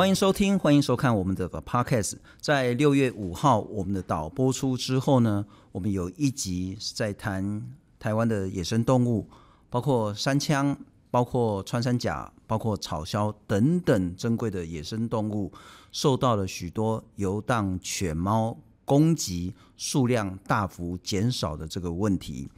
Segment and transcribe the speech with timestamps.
[0.00, 2.14] 欢迎收听，欢迎收看我们的 Podcast。
[2.40, 7.62] 在六月五号我们的导播出之后呢，我们有一集在谈
[7.98, 9.28] 台湾的野生动物，
[9.68, 10.74] 包括山羌、
[11.10, 15.52] 包括穿山甲、包括草鸮等等珍贵的野生动物，
[15.92, 22.48] 受到了许多游荡犬猫攻击，数量大幅减少的这个问题。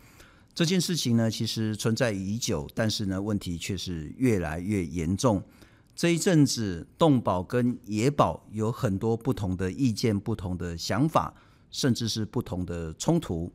[0.54, 5.42] 这件事情呢，其实存在已久，但是呢，问题却是越来越严重。
[5.95, 11.34] 这一阵子，动保跟野保有很多不同的意见、不同的想法，
[11.70, 13.52] 甚至是不同的冲突。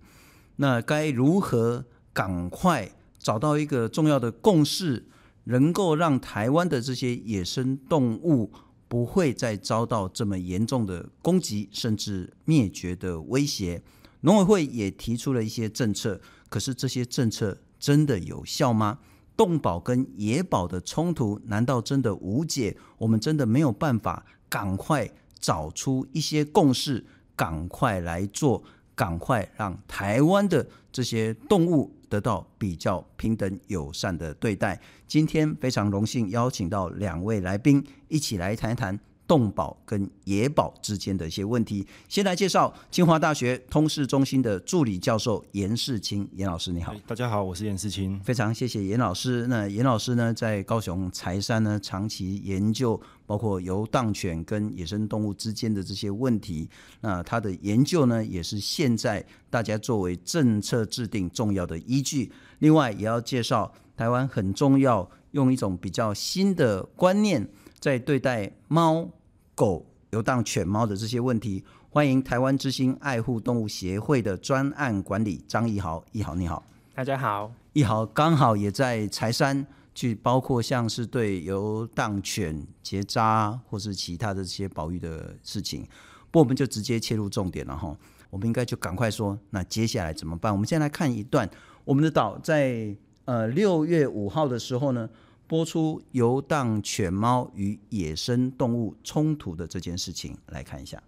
[0.58, 5.06] 那该如何赶快找到一个重要的共识，
[5.46, 8.52] 能够让台湾的这些野生动物
[8.88, 13.82] 不会再遭到这么严重的攻击，甚至灭绝的威胁？
[14.22, 16.22] 农委会也提出了一些政策。
[16.50, 19.00] 可是这些政策真的有效吗？
[19.38, 22.76] 动保跟野保的冲突难道真的无解？
[22.98, 28.64] 我们真的没有办法赶快找出一些共识，赶快来做，
[28.96, 34.82] 赶快让台湾的这些动物得到比较平等友善的对待。
[35.08, 39.00] 今天非常荣幸邀请到两位来宾，一起来谈谈。
[39.28, 46.96] 动保跟野保之间的一些问题，先来介绍清华大学通识中心的助理教授严世清严老师，你好。
[47.06, 49.46] 大家好，我是严世清，非常谢谢严老师。
[49.48, 56.70] 那严老师呢，在高雄柴山呢，长期研究包括游荡犬跟野生动物之间的这些问题。
[57.02, 62.32] 那他的研究呢，也是现在大家作为政策制定重要的依据。
[62.60, 67.46] 另外，也要介绍台湾很重要，用一种比较新的观念
[67.78, 69.10] 在对待猫。
[69.58, 85.88] 狗、游荡犬猫的这些问题，欢迎台湾之星爱护动物协会的专案管理张逸豪，逸豪你好，大家好，逸豪刚好也在柴山去，包括像是对游荡犬结扎或是其他的这些保育的事情，
[86.30, 87.98] 不，我们就直接切入重点了哈，
[88.30, 90.54] 我们应该就赶快说，那接下来怎么办？
[90.54, 91.50] 我们先来看一段，
[91.84, 92.96] 我们的岛在
[93.26, 95.10] 呃六月五号的时候呢。
[95.48, 101.02] 播出游荡犬猫与野生动物冲突的这件事情，来看一下。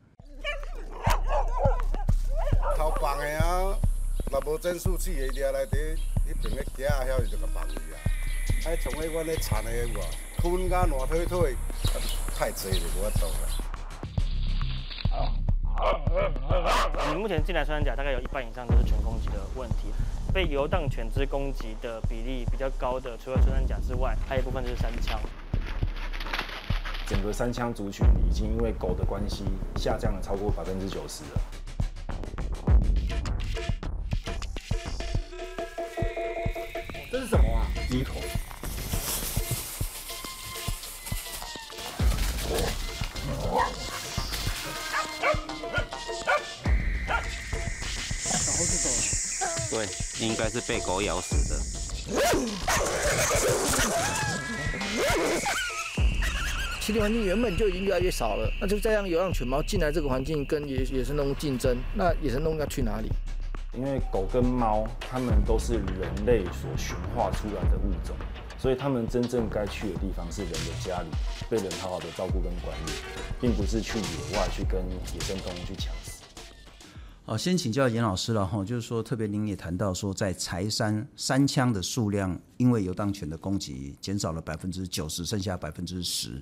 [2.77, 3.77] 偷放的啊，
[4.31, 5.77] 若无侦数器的抓来底，
[6.25, 7.99] 一边的夹啊，遐就个放去啊。
[8.63, 10.05] 还从迄阮咧田的哇，
[10.41, 11.57] 困甲烂腿腿，
[12.37, 13.43] 太济了，无法度啦。
[17.13, 19.91] 你目前进来穿山甲，大概有一半以上都是全攻击的问题。
[20.33, 25.19] 被游荡犬只攻击的比例比较高的，除了穿山甲之外，还有一部分就是山枪。
[27.07, 29.43] 整个山枪族群已经因为狗的关系
[29.75, 31.41] 下降了超过百分之九十了。
[37.11, 37.65] 这是什么啊？
[37.89, 38.13] 鸡头。
[49.69, 49.87] 对，
[50.19, 51.55] 应该是被狗咬死的。
[56.81, 63.09] 栖地环境原本就已经越来越少了，那就这样流浪犬猫进来这个环境，跟野野生动物竞争，那野生动物要去哪里？
[63.73, 68.15] 因为狗跟猫，它们都是人类所驯化出来的物种，
[68.57, 71.09] 所以它们真正该去的地方是人的家里，
[71.47, 72.91] 被人好好的照顾跟管理，
[73.39, 74.81] 并不是去野外去跟
[75.13, 75.93] 野生动物去抢
[77.29, 77.37] 哦。
[77.37, 86.41] 先请教严老师了哈，就是说，特别您也谈到说，在柴山山枪的数量因为游荡犬的攻击减少了百分之九十，剩下百分之十，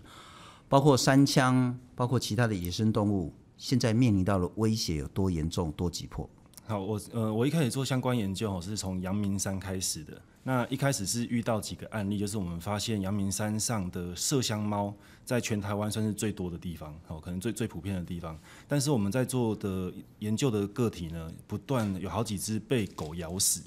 [0.69, 6.27] 包括山枪，包括其他的野生动物，现在面临到了威胁有多严重、多急迫？
[6.69, 10.21] 好，我呃，我一开始做相关研究是从阳明山开始的。
[10.43, 18.37] 那一开始是遇到几个案例，就是我们发现阳明山上的麝香猫在全台湾算是最多的地方，哦，可能最最普遍的地方。
[18.67, 19.89] 但是我们在做的
[20.19, 23.63] 研究的个体呢，不断有好几只被狗咬死。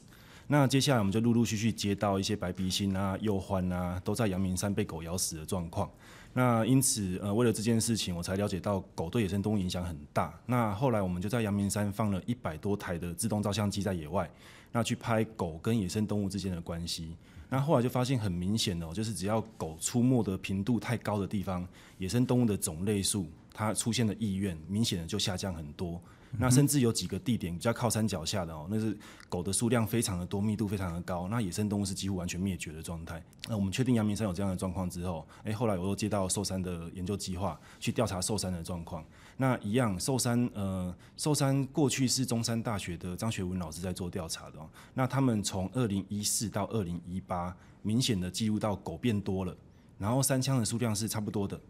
[0.49, 5.91] 那接下来我们就陆陆续续接到一些白鼻心啊、鼬獾啊，都在阳明山被狗咬死的状况。
[6.33, 10.33] 那因此，呃，为了这件事情，我才了解到狗对野生动物影响很大。
[10.47, 14.31] 那后来我们就在阳明山放了一百多台的自动照相机在野外，
[14.71, 17.17] 那去拍狗跟野生动物之间的关系。
[17.49, 21.67] 那后来就发现很明显哦，就是只要狗出没的频度太高的地方，
[21.99, 26.01] 野生动物的种类数它出现的意愿明显的就下降很多。
[26.39, 28.97] 那甚至有几个地点比较靠山脚下的哦，那是
[29.29, 33.23] 狗的数量非常的多，密度非常的高，那野生动物是几乎完全灭绝的状态。
[33.49, 39.05] 那我们确定阳明山有这样的状况之后，诶，后来我又接到寿山的研究计划，去调查寿山的状况。
[39.37, 44.69] 那一样，寿山呃，寿山过去是中山大学的张学文老师在做调查的哦。
[44.95, 49.57] 那他们从二零一四到二零一八，明显的记录到狗变多了，
[49.99, 51.61] 然后山羌的数量是差不多的。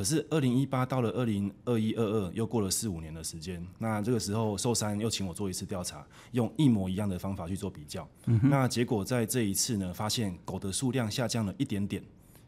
[0.00, 3.62] 可是二零一八到了二零二一、二二，又过了四五年的时间。
[3.76, 6.02] 那这个时候，寿山又请我做一次调查，
[6.32, 8.08] 用一模一样的方法去做比较。
[8.24, 12.02] 嗯、那结果在这一次呢，发现狗的数量下降了一点点。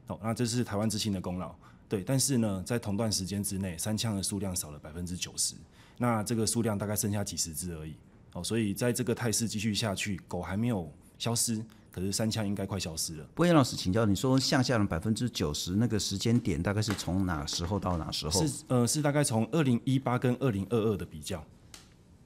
[0.06, 1.54] 哦，那这是台湾之星的功劳。
[1.90, 5.54] 对，但是呢，在同段时间之内，三枪的数量少了百分之九十。
[5.98, 7.92] 那这个数量大概剩下几十只而已。
[8.32, 11.62] 哦，所以在这个态势继续下去，狗还没有消失。
[11.92, 13.24] 可是三枪应该快消失了。
[13.34, 18.46] 不过颜老师请教，你说下降了百分之九十，那个时间点大概是从哪时候到哪时候？
[18.46, 21.44] 是呃，是大概从二零一八跟二零二二的比较，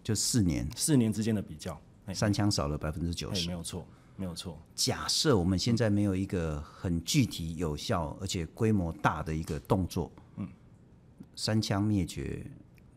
[0.04, 1.76] 就四年，四年之间的比较，
[2.14, 3.84] 三枪少了百分之九十，没有错，
[4.14, 4.56] 没有错。
[4.76, 10.48] 假设我们现在没有一个很具体、有效而且规模大的一个动作，嗯，
[11.34, 12.46] 三枪灭绝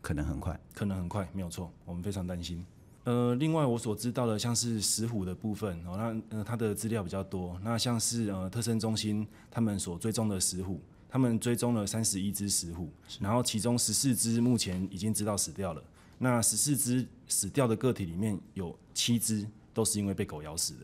[0.00, 2.64] 可能很快，可能很快，没有错，我们非常担心。
[3.04, 7.58] 呃，另外我所知道的，像是石虎的部分哦，那呃它的资料比较多。
[7.64, 15.82] 那像是呃特生中心他们所追踪的石虎，他们追踪了三十一只石虎，然后其中十四只目前已经知道死掉了。
[16.18, 20.80] 那十四只死掉的个体里面有七只都是因为被狗咬死的。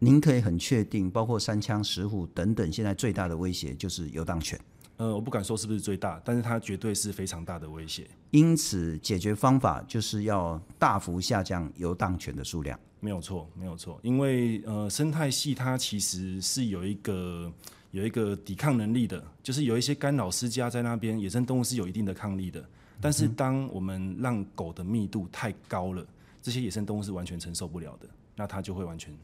[0.00, 4.60] 您可以很确定，包括三枪、石虎等等，现在最大的威胁就是游荡犬。
[4.98, 8.08] 呃，我不敢说是不是最大，但是它绝对是非常大的威胁。
[8.30, 12.78] 因此，解决方法就是要大幅下降游荡犬的数量。
[13.00, 14.00] 没有错，没有错。
[14.02, 17.52] 因为呃，生态系它其实是有一个
[17.90, 22.66] 有一个抵抗能力的，就是有一些干扰施加在那边，野生动物是有一定的抗力的。
[22.98, 26.04] 但是，当我们让狗的密度太高了，
[26.40, 29.14] 这些野生动物是完全承受不了的，那它就会完全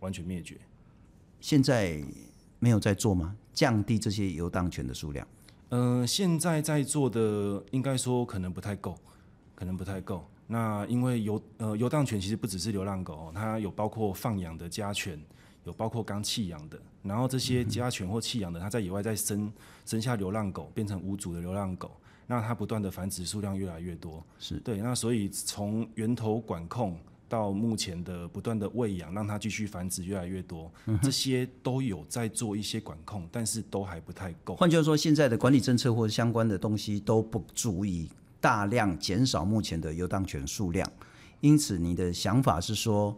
[0.00, 0.56] 完全灭绝。
[1.38, 2.02] 现在。
[2.58, 3.36] 没有在做吗？
[3.52, 5.26] 降低这些游荡犬的数量？
[5.70, 8.96] 呃，现在在做的应该说可能不太够，
[9.54, 10.24] 可能不太够。
[10.46, 15.20] 那因为游呃游荡犬其实不只是流浪狗，它有包括放养的家犬，
[15.64, 16.80] 有包括刚弃养的。
[17.02, 19.52] 然后这些家犬或弃养的，它在野外再生
[19.84, 21.90] 生下流浪狗，变成无主的流浪狗，
[22.26, 24.24] 那它不断的繁殖数量越来越多。
[24.38, 26.98] 是对，那所以从源头管控。
[27.28, 34.56] 到目前的不断的喂养，让它继续繁殖越来越多，嗯，这些都有在做一些管控，但是都还不太够。
[34.56, 38.08] 换句话说，现在的管理政策或者相关的东西都不足以
[38.40, 40.90] 大量减少目前的游荡犬数量。
[41.40, 43.16] 因此，你的想法是说，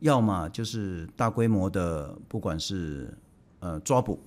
[0.00, 3.12] 要么就是大规模的，不管是
[3.60, 4.18] 呃抓捕，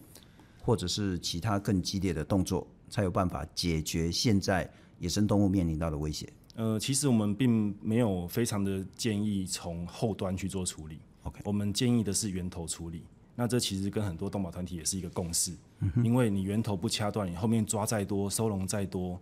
[0.61, 4.69] 或者是其他更激烈的动作，才有办法解决现在
[4.99, 6.31] 野生动物面临到的威胁。
[6.55, 10.99] 呃，其实我们并没有非常的建议从后端去做处理。
[11.23, 13.03] OK，我们建议的是源头处理。
[13.35, 19.19] 那这其实跟很多动保团体也是一个共识，嗯，因为你源头不掐断，你后面抓再多、收容再多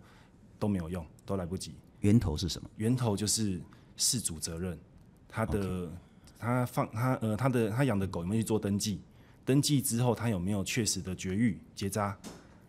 [0.58, 1.72] 都没有用，都来不及。
[2.00, 2.68] 源头是什么？
[2.76, 3.58] 源头就是
[3.96, 4.78] 事主责任，
[5.26, 5.90] 他的、
[6.38, 9.00] 他放他呃他的他养的狗有没有去做登记？
[9.46, 12.14] 登记之后他有没有确实的绝育结扎？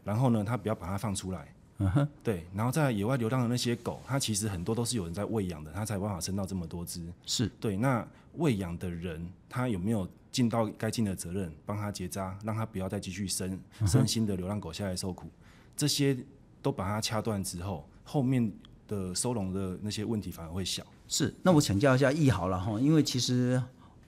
[0.06, 1.52] 然后呢，他不要把它放出来。
[1.80, 7.02] 嗯哼，对，然后在野外流浪的那些狗，它其实很多都是有人在喂养的，它才有办法生到这么多只。
[7.25, 15.28] 是对，那喂养的人他有没有尽到该尽的责任，帮他结扎，让他不要再继续生生新的流浪狗下来受苦？
[15.75, 16.16] 这些
[16.62, 18.52] 都把它掐断之后，后面
[18.88, 20.84] 的收容的那些问题反而会小。
[21.08, 23.62] 是，那我请教一下易豪了哈，因为其实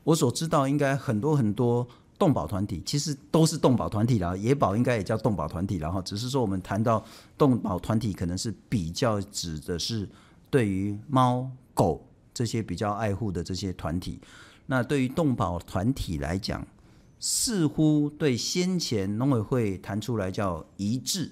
[0.04, 1.88] 我所知道应该很多很多。
[2.18, 7.04] 动保团体其实都是动保团体啦，野保应该也叫动保团体，然后只是说我们谈到
[7.38, 10.08] 动保团体，可能是比较指的是
[10.50, 14.20] 对于猫狗这些比较爱护的这些团体。
[14.68, 16.66] 那对于动保团体来讲，
[17.20, 21.32] 似乎对先前农委会谈出来叫一致，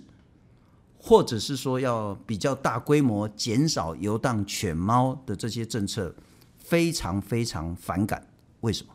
[1.00, 6.14] 或者是说要比较大规模减少游荡犬猫的这些政策，
[6.58, 8.28] 非常非常反感。
[8.62, 8.93] 为什么？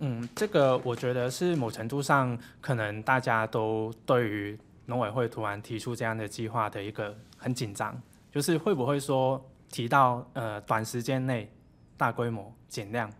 [0.00, 8.00] 嗯，这个我觉得是某程度上，可能大家都对于农委会突然提出这样的计划的一个很紧张，
[8.32, 11.50] 就是会不会说提到呃短时间内
[11.96, 13.10] 大规模减量，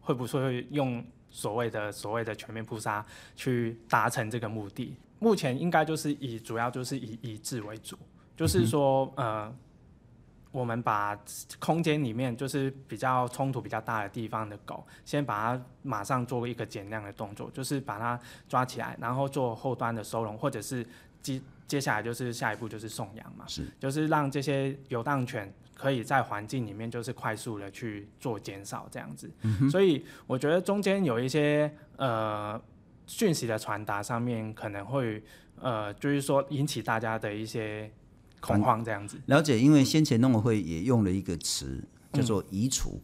[0.00, 4.96] 会不会用所谓的所谓的全面扑杀去达成这个目的？
[5.18, 7.96] 目前应该就是以主要就是以移置为主，
[8.36, 9.54] 就是说呃。
[10.52, 11.16] 我们把
[11.60, 20.84] 空间里面就是比较冲突比较大的地方的狗，先把它马上做一个减量的动作，就是把它抓起来，然后做后端的收容，或者是
[21.22, 29.30] 接接下来就是下一步就是送养嘛，是，就是让这些游荡犬可以在环境里面就是快速的去做减少这样子。
[29.42, 32.60] 嗯，所以我觉得中间有一些呃
[33.06, 35.22] 讯息的传达上面可能会
[35.60, 37.88] 呃就是说引起大家的一些。
[38.40, 41.82] 恐慌这样子了解，因为先前农委会也用了一个词
[42.12, 43.00] 叫做移除、嗯。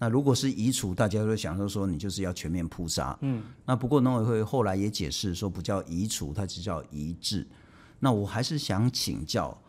[0.00, 3.18] 那如果是移除，大家会想说说你就是要全面扑杀。
[3.20, 7.46] 嗯，那不过农委会后来也解释说不叫移除，它只叫移置。
[7.98, 9.60] 那我还是想请教，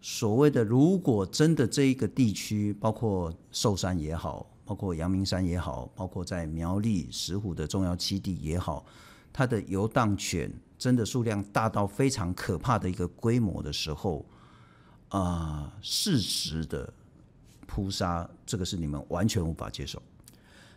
[0.00, 8.84] 所谓的如果真的这一个地区，包括寿山也好，包括阳明山也好，包括在苗栗石虎的重要基地也好，
[9.32, 14.24] 它的游荡犬真的数量大到非常可怕的一个规模的时候，
[15.08, 16.92] 啊、呃，适时的
[17.66, 20.00] 扑杀，这个是你们完全无法接受。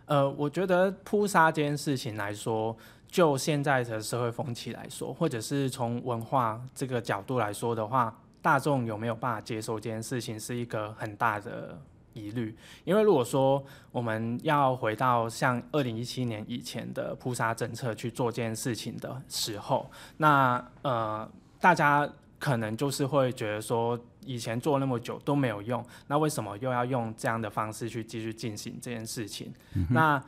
[0.05, 2.75] 呃，我觉得扑杀这件事情来说，
[3.07, 11.79] 就现在的社会风气来说，或者是从文化这个角度来说的话，大众有没有办法接受这件事情，是一个很大的
[12.13, 12.55] 疑虑。
[12.83, 23.99] 因为如果说我们要回到像二零一七年以前的扑杀政策去做这件事情的时候，那呃，大家可能就是会觉得说。
[24.23, 29.51] 以前做那么久都没有用，那为什么又要用这样的方式去继续进行这件事情？
[29.73, 30.23] 嗯、那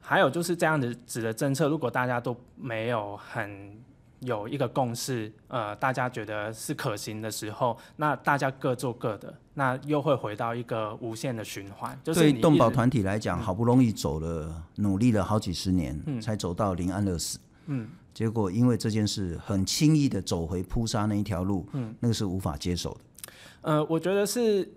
[0.00, 3.76] 还有就是这样的指的政策，如果大家都没有很
[4.22, 11.96] 有一个共识，呃，大家觉得是可行的时候，那大家各做各的，那又会回到一个无限的循环。
[12.02, 17.38] 就是对动保团体来讲，好不容易走了，努力了好几十年，嗯、才走到临安乐死。
[17.66, 17.88] 嗯。
[18.14, 23.00] 结果因为这件事，很轻易的走回扑杀那一条路，嗯，那个是无法接受的。
[23.62, 24.70] 呃，我觉得是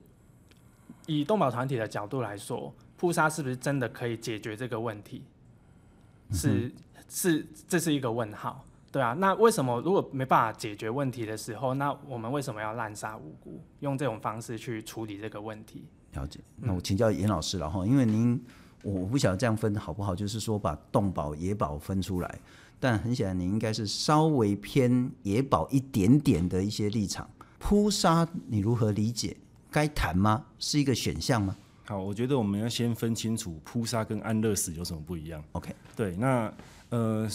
[1.06, 5.22] 以动保团体的角度来说，扑杀是不是真的可以解决这个问题？
[6.32, 6.72] 是
[7.10, 8.64] 是，这是一个问号，
[8.96, 9.12] 对啊。
[9.20, 15.84] 那为什么如果没办法解决问题的时候，那我们为什么要滥杀无辜，用这种方式去处理这个问题？
[16.14, 16.40] 了解。
[16.56, 18.42] 那我请教严老师了哈，因为您
[18.84, 22.40] 我不晓得这样分好不好，就是说把动保野保分出来，
[22.80, 27.30] 但很显然您应该是稍微偏野保一点点的一些立场。
[27.60, 29.36] 扑杀你如何理解？
[29.70, 30.46] 该谈吗？
[30.58, 31.54] 是一个选项吗？
[31.84, 35.44] 好，我觉得我们要先分清楚扑杀跟安乐死有什么不一样。
[35.52, 36.52] OK，对，那
[36.90, 37.30] 呃，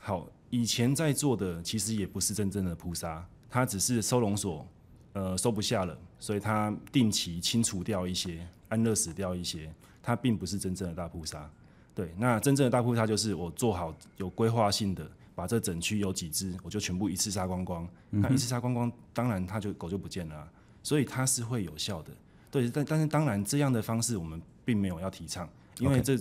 [0.00, 4.66] 好，以前在做的其实也不是真正的扑杀，它只是收容所
[5.12, 11.48] 呃收不下了，所以它定期清除掉一些，安乐死掉一些，它并不是真正的大扑杀。
[11.94, 15.08] 对，那真正的大扑杀就是我做好有规划性的。
[15.32, 17.88] 把这整区有几只，我就全部一次杀光光。
[18.10, 20.46] 那、嗯、一次杀光光，当然它就狗就不见了、啊，
[20.82, 22.12] 所以它是会有效的。
[22.50, 26.18] 对，但但是当然这样的方式我们并没有要提倡，因为这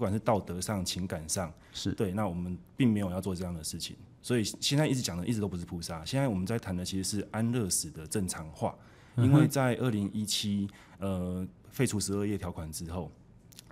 [0.00, 3.94] 不管是道德上、情感上是对，那我们并没有要做这样的事情。
[4.22, 8.74] 所以现在一直讲的一直都不是菩萨，现在我们在谈的其实是安乐死的正常化，
[9.18, 10.66] 因为在二零一七
[10.98, 13.12] 呃废除十二夜条款之后。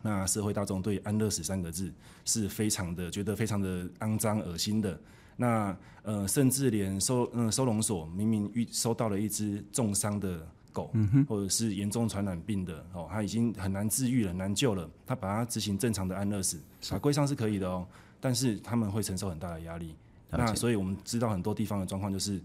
[0.03, 1.91] 那社会大众对“安乐死”三个字
[2.25, 5.01] 是非常的觉得非常的肮脏恶心的。
[5.37, 10.47] 那呃，甚至连收嗯、呃、收容所明明遇收到了一只重伤的
[10.79, 17.87] 狗，嗯、或者是严重传染病的哦，他已经很难治愈了，难救了，他把它执行正常的安乐死，法规上是可以的哦，
[18.21, 19.95] 但是他们会承受很大的压力。
[20.31, 22.41] 那所以我们知道很多地方的状况就是，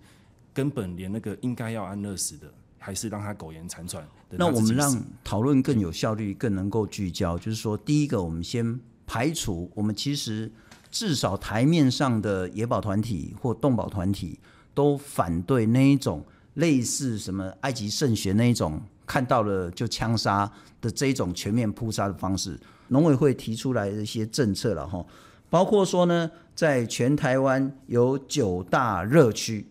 [0.53, 2.51] 根本连那个应该要安乐死的。
[2.85, 4.05] 还是让他苟延残喘。
[4.29, 7.37] 那我们让讨论更有效率，更能够聚焦。
[7.37, 10.51] 就是说，第一个，我们先排除我们其实
[10.91, 14.37] 至少台面上的野保团体或动保团体
[14.73, 22.59] 都反对那一种类似什么埃及圣学那一种看到了就枪杀的这一种全面扑杀的方式。
[22.89, 25.05] 农委会提出来的一些政策了哈，
[25.49, 29.65] 包括说呢，在全台湾有九大热区。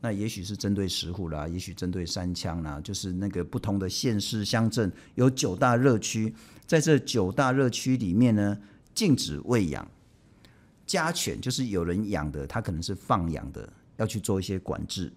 [0.00, 6.34] 那也许是针对石虎啦，也许针对山羌啦，就是那个不同的县市乡镇有九大热区，
[6.66, 8.58] 在这九大热区里面呢，
[8.94, 9.86] 禁止喂养
[10.84, 15.12] 家犬，就是有人养的，他可能是放养的，要去做一些管制。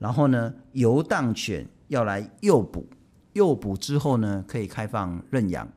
[0.00, 2.84] 然后呢，游荡犬要来诱捕，
[3.34, 5.70] 诱捕之后呢，可以开放认养。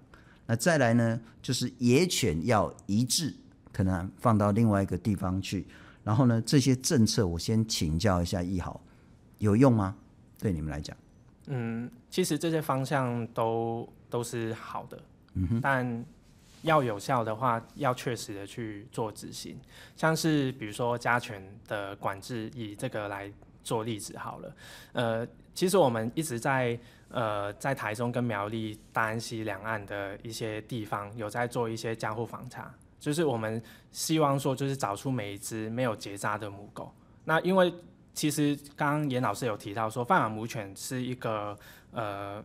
[0.48, 3.36] 那再来呢，就是野犬要移置，
[3.72, 5.68] 可能放到另外一个地方去。
[6.04, 8.82] 然后呢，这些政策我先请教一下易豪，
[9.40, 9.96] 有用吗？
[10.40, 10.96] 对你们来讲？
[11.48, 15.02] 嗯，其实这些方向都都是好的，
[15.34, 16.06] 嗯哼，但
[16.62, 19.58] 要有效的话，要确实的去做执行。
[19.98, 23.30] 像是比如说家犬的管制，以这个来
[23.64, 24.56] 做例子好了。
[24.92, 26.78] 呃，其实我们一直在
[27.10, 32.74] 呃在台中跟苗栗、大安溪两岸的一些地方，有在做一些家户访查。
[33.00, 36.94] 就是我们希望说，就是找出每一只没有结扎的母狗。
[37.26, 37.74] 那因为
[38.14, 41.58] 其实刚刚严老师有提到说，泛养母犬是一个
[41.92, 42.42] 呃，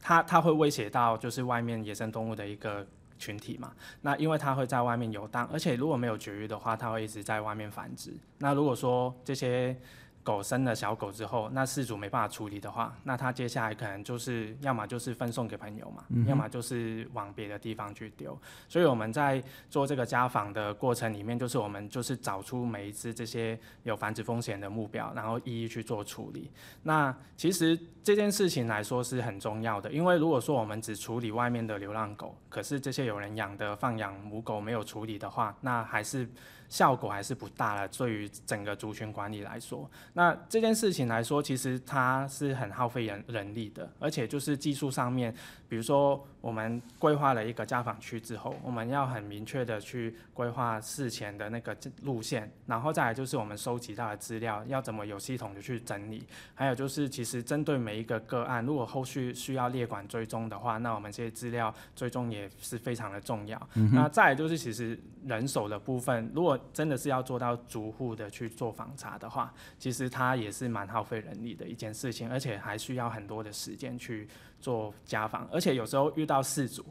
[0.00, 2.84] 它它会威胁到就是外面野生动物的一个
[3.18, 3.72] 群体嘛。
[4.00, 8.12] 那因为它会在外面游荡，而且如果没有绝育的话，它会一直在外面繁殖。
[8.38, 9.76] 那如果说这些
[10.28, 18.38] 狗生了小狗之后，那饲主没办法处理的话，那他接下来可能就是要么就是分送给朋友嘛，嗯、要么就是往别的地方去丢。
[18.68, 26.50] 所以我们在做这个家访的过程里面，就是我们就是找出每一只这些有繁殖风险的目标，然后一一去做处理。
[26.82, 36.28] 那其实这件事情来说是很重要的，因为如果说我们只处理外面的流浪狗，可是这些有人养的放养母狗没有处理的话，那还是。
[36.68, 45.34] 效果还是不大了，对于整个族群管理来说，那这件事情来说，其实它是很耗费人人力的，而且就是技术上面，
[45.68, 46.24] 比如说。
[46.40, 63.60] 我们规划了一个家访区之后，我们要很明确的去规划事前的那个路线，然后再来就是我们收集到的资料要怎么有系统的去整理，还有就是其实针对每一个个案，如果后续需要列管追踪的话，那我们这些资料追踪也是非常的重要。
[63.74, 64.96] 嗯、那再来就是其实
[65.26, 74.28] 人手的部分，如果真的是要做到逐户的去做访查的话，其实它也是蛮耗费人力的一件事情，而且还需要很多的时间去。
[74.60, 76.84] 做家访，而且有时候遇到事主，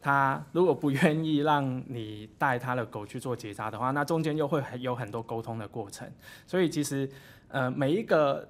[0.00, 6.10] 他如果不愿意让你带他的狗去做结扎的话，那中间又会有很多沟通的过程。
[6.46, 7.08] 所以其实，
[7.48, 8.46] 呃，每一个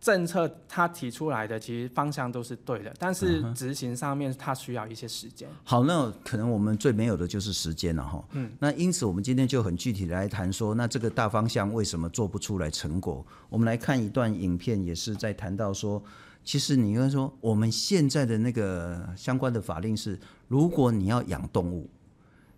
[0.00, 5.48] 政策他提出来的，其实方向都是对的，但是执行上面他需要一些时间。
[5.62, 8.22] 好，那可能我们最没有的就是时间了哈。
[8.32, 8.50] 嗯。
[8.58, 13.24] 那因此我们今天就很具体来谈说，那这个大方向为什么做不出来成果？
[13.48, 16.02] 我们来看一段影片，也是在谈到说。
[16.44, 20.18] 其实你应该说，我们现在的那个相关的法令是，
[20.48, 21.88] 如果你要养动物，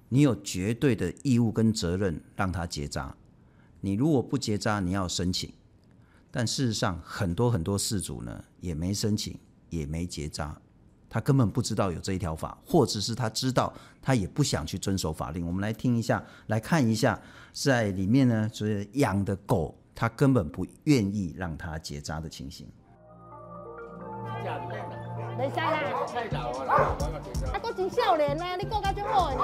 [0.08, 3.14] 你有绝对的义务跟责任让它结扎。
[3.80, 5.52] 你如果不结扎，你要申请。
[6.30, 9.38] 但事实上，很多很多事主呢，也没申请，
[9.68, 10.58] 也没结扎，
[11.10, 15.46] 他根本不知道有这一条法，或者是他知道，他也不想去遵守法令。
[15.46, 17.20] 我们来听一下，来看一下，
[17.52, 22.66] 在里面呢，就是养的狗，他根本不愿意让它结扎的情形。
[25.37, 25.66] 没使啦，
[27.52, 29.43] 啊，都真少年呢，你过到这么好呢，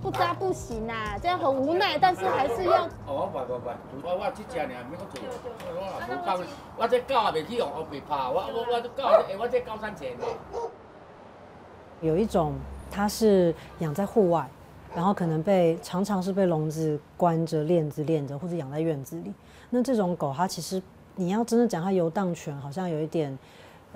[0.00, 2.86] 不扎不行啊，这样很无奈，但是还是要。
[3.06, 3.68] 哦，不不不，
[4.02, 5.20] 我我这只呢，没个做，
[5.68, 6.44] 我
[6.78, 10.24] 我这狗也袂去用乌白拍，我我我这狗，哎，我这高山前的。
[12.00, 12.54] 有一种，
[12.90, 14.48] 它是养在户外，
[14.94, 19.34] 然后可能被常常是被笼子关着、链子链着，或者养在院子里。
[19.68, 20.82] 那这种狗，它其实
[21.14, 23.38] 你要真的讲它游荡犬，好像有一点。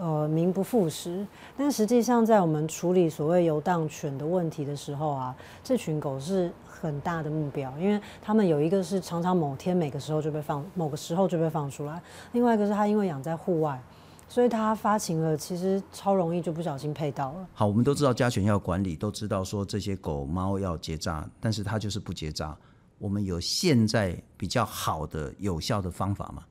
[0.00, 1.26] 呃，名不副实。
[1.56, 12.00] 但实际上，在我们处理所谓游荡犬的问题的时候啊，这群狗是很大的目标，因为他们有一个是常常某天每个时候就被放，某个时候就被放出来；
[12.32, 13.78] 另外一个是它因为养在户外，
[14.26, 17.46] 所以它发情了，其实超容易就不小心配到了。
[17.52, 22.56] 好，我们都知道家犬要管理，都知道说这些狗猫要结扎，但是它就是不结扎。
[22.98, 26.42] 我们有现在比较好的有效的方法吗？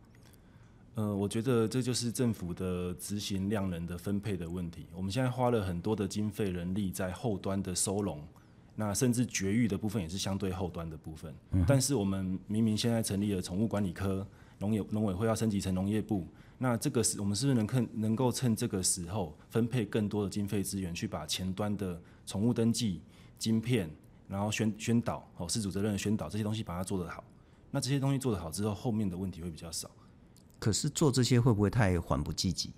[0.95, 4.87] 呃，我觉得这就是政府的执行量能的分配的问题。
[4.93, 8.21] 我们现在花了很多的经费人力在后端的收容，
[8.75, 11.33] 那甚至绝育的部分也是相对后端的部分。
[11.51, 23.01] 嗯、但是我们明明现在成立了宠物管理科，农业农委会要升级成农业部，那这个是我们是不是能看能够趁这个时候分配更多的经费资源，去把前端的宠物登记、
[23.37, 23.89] 晶片，
[24.27, 27.23] 然后宣宣导哦，事主责任的宣导这些东西把它做得好。
[27.71, 29.89] 那这些东西做得好之后，后面的问题会比较少。
[30.59, 32.71] 可是做这些会不会太缓不济急？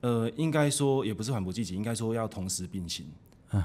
[0.00, 3.06] 呃，应该说也不是缓不济急，应该说要同时并行，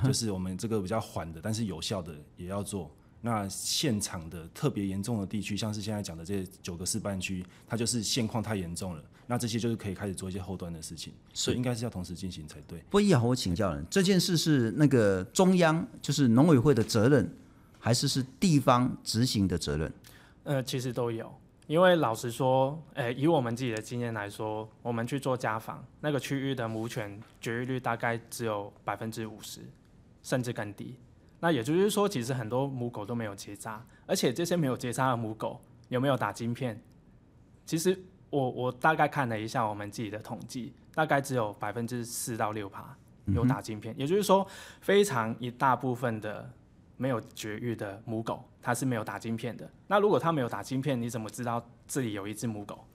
[0.04, 2.90] 就是我们这个比较缓的，但是有效的也要做。
[3.22, 12.80] 那现场的特别严重的地区，像是现在讲的这九个示范区，它就是现况太严重了，那这些就是可以开始做一些后端的事情，所以应该是要同时进行才对。
[12.90, 17.30] 不过，一豪，我请教了，这件事是那个中央就是农委会的责任，
[17.78, 19.94] 还是是地方执行的责任？
[20.46, 21.30] 呃，其实都有。
[21.70, 29.62] 因为老实说，诶，以我们自己的经验来说，我们去做家访，那个区域的母犬绝育率大概只有百分之五十，
[30.24, 30.98] 甚至更低。
[31.40, 36.82] 那也就是说，其实很多母狗都没有结扎，而且这些没有结扎的母狗有没有打晶片？
[37.68, 37.96] 其实
[38.32, 44.44] 我我大概看了一下我们自己的统计，大概只有百分之四到六趴有打晶片，嗯、也就是说，
[44.82, 46.52] 非常一大部分的。
[47.00, 49.68] 没有绝育的母狗，它是没有打晶片的。
[49.88, 52.86] 那如果它没有打晶片，你怎么知道这里有一只母狗？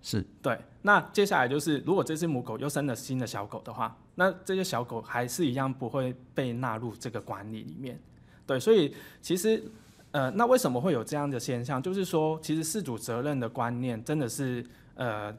[0.00, 0.58] 是对。
[0.80, 8.00] 那接下来就是，如果这只母狗又生了新的小狗的话，那这些小狗还是一样不会被纳入这个管理里面。
[8.46, 9.62] 对，所以其实，
[10.12, 11.82] 呃，那为什么会有这样的现象？
[11.82, 14.64] 就是说，其实事主责任的观念真的是，
[14.94, 15.36] 呃。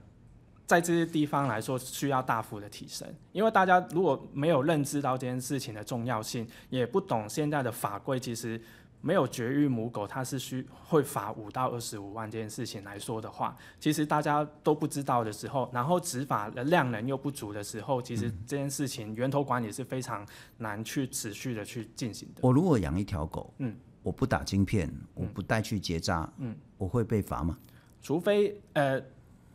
[0.69, 8.61] 在这些地方来说，需要大幅的提升，因为大家如果没有认知到这件事情的重要性，也不懂现在的法规，其实
[9.01, 20.23] 没有绝育母狗，它是需会罚五到二十五万这件事情来说的话，其实大家都不知道的时候，然后执法的量能又不足的时候，其实这件事情源头管理是非常
[20.57, 22.41] 难去持续的去进行的。
[22.43, 27.57] 我如果养一条狗，嗯，我不打晶片，我不带去结扎，嗯，我会被罚吗？
[28.03, 29.01] 除非呃，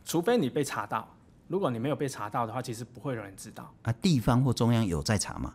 [0.05, 1.05] 除非你被查到，
[1.49, 3.69] 如果你没有被查到的话，其实不会有人知道。
[3.81, 5.53] 啊，地方或中央有在查吗？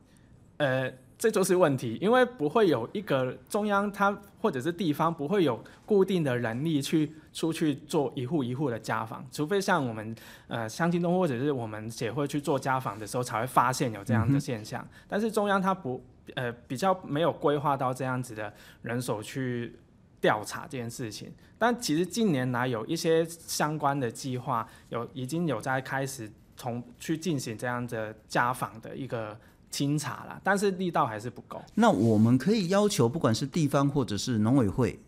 [0.58, 0.92] 呃。
[1.20, 4.10] 这就是问题，因为不会有一个中央，它
[4.40, 10.16] 或者是地方不会有固定的人力去出去做一户一户的家访，除非像我们
[10.48, 14.82] 呃乡亲中或者是我们协会去做家访的时候，才会发现有这样的现象。
[14.82, 16.02] 嗯、但是中央它不
[16.36, 19.78] 呃比较没有规划到这样子的人手去
[20.20, 21.33] 调查这件事情。
[21.59, 29.38] 但其实近年来有一些相关的计划，有已经有在开始从去进行这样的家访的一个。
[29.72, 31.62] 清查了，但是力道还是不够。
[31.76, 34.98] 那我们可以要求，不管是地方或者是农委会，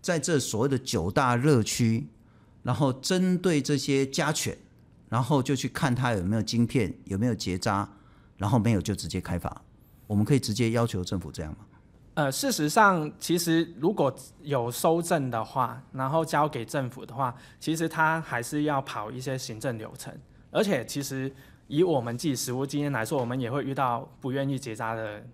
[0.00, 2.08] 在这所谓的九大热区，
[2.64, 4.58] 然后针对这些家犬，
[5.08, 7.88] 然后就去看它有没有晶片，有没有结扎，
[8.36, 9.62] 然后没有就直接开罚。
[10.08, 11.58] 我们可以直接要求政府这样吗？
[12.14, 20.12] 呃，事实上，其实如果有收证的话，然后交给政府的话，其实他还是要跑一些行政流程，
[20.50, 21.32] 而且其实。
[21.68, 25.24] 以我们自己实务经验来说，我们也会遇到不愿意结扎的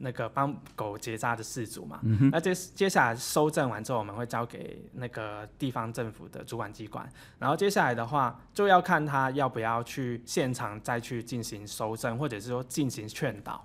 [0.00, 2.00] 那个帮狗结扎的事主嘛。
[2.02, 13.64] 嗯、那接接下来收证完之后，我们会交给那个地方政府的主管机关，然后接下来的话就要看他要不要去现场再去进行收证，或者是说进行劝导，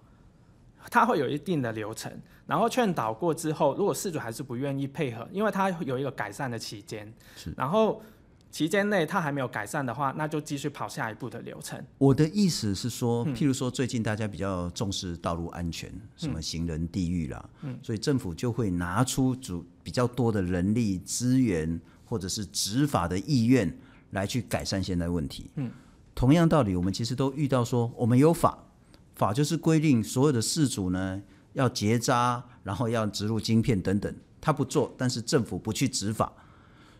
[0.90, 2.12] 他会有一定的流程。
[2.48, 8.02] 然后劝导过之后，如果事主还是不愿意配合，因为他有一个改善的期间，是然后。
[8.52, 11.82] 期间内他还没有改善的话，那就继续跑下一步的流程。
[11.98, 23.74] 我的意思是说，譬如说最近大家比较重视道路安全，嗯、什么行人地域啦，嗯、所以政府就会拿出主比较多的人力资源，或者是执法的意愿
[24.10, 25.50] 来去改善现在问题。
[25.56, 25.72] 嗯，
[26.14, 28.62] 同样道理，我们其实都遇到说，我们有法，
[29.28, 31.22] 法就是规定所有的饲主呢
[31.54, 36.34] 要结扎，然后要植入晶片等等，他不做，但是政府不去执法。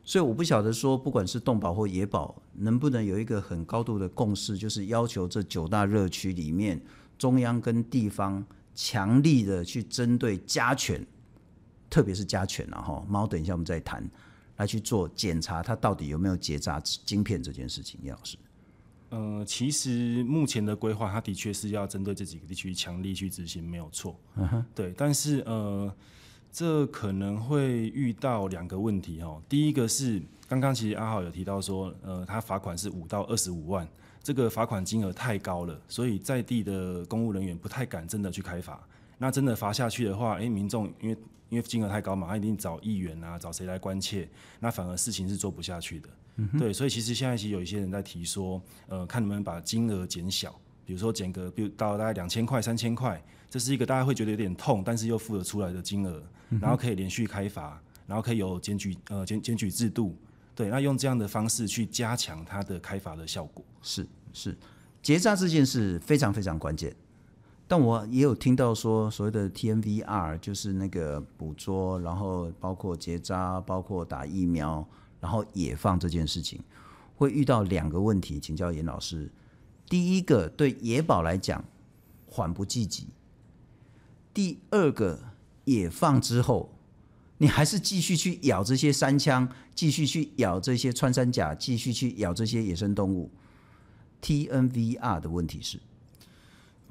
[0.04, 6.80] 所以我不晓得说，不管是动保或野保，能不能有一个很高度的共识，就是要求这九大热区里面，
[7.18, 8.44] 中央跟地方
[8.76, 11.06] 强力的去针对家犬，
[11.90, 14.04] 特别是家犬啊后，猫等一下我们再谈，
[14.58, 18.38] 来去做检查，它到底有没有结扎晶片这件事情，叶老师。
[19.12, 24.20] 呃，其实目前的规划，它的确是要针对这几个地区强力去执行，没有错。
[24.36, 25.94] 嗯哼，对，但是呃。
[26.54, 29.42] 这可能会遇到两个问题哦。
[29.48, 33.88] 第一个是刚刚其实阿浩有提到说，呃，他罚款是五到二十五万，
[34.22, 38.86] 这个罚款金额太高了，所以在地的公务人员不太敢真的去开罚。
[39.18, 44.28] 那真的罚下去的话，诶，民众因为因为金额太高嘛，他一定找议员啊，找谁来关切，
[44.60, 46.10] 那反而事情是做不下去的。
[46.38, 56.22] 嗯、对，所以其实现在其实有一些人在提说，呃，看能不能把金额减小，比如说减个，比如到大概两千块、三千块，这是一个大家会觉得有点痛，但是又付得出来的金额。
[56.60, 60.14] 然后可以连续开罚，然后可以有检举呃检检举制度，
[60.54, 63.64] 对，那用这样的方式去加强它的开罚的效果。
[63.82, 64.54] 是是，
[65.02, 66.94] 结扎这件事非常非常关键。
[67.70, 74.86] 但我也有听到说，所谓的 TNVR 就是那个捕捉，然后包括结扎，包括打疫苗，
[75.22, 76.62] 然后野放这件事情，
[77.16, 79.32] 会遇到两个问题，请教严老师。
[79.88, 81.64] 第一个，对野保来讲，
[82.26, 83.06] 缓不济急；
[84.34, 85.32] 第二个。
[85.66, 86.74] 野放之后，
[87.38, 93.30] 你还是继续去咬这些山羌，继续去咬这些穿山甲，继续去咬这些野生动物。
[94.24, 95.80] TNVR 的问题是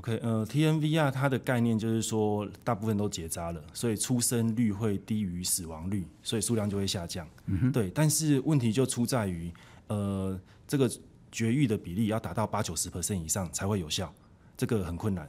[0.01, 7.29] ，OK，呃，TNVR 它的概念就是说，大部分都结扎了，所以出生率会低于死亡率，所以数量就会下降。
[7.47, 7.91] 嗯哼，对。
[7.91, 9.53] 但是问题就出在于，
[9.89, 10.91] 呃，这个
[11.31, 14.11] 绝育的比例要达到八九十 percent 以上才会有效，
[14.57, 15.29] 这个很困难。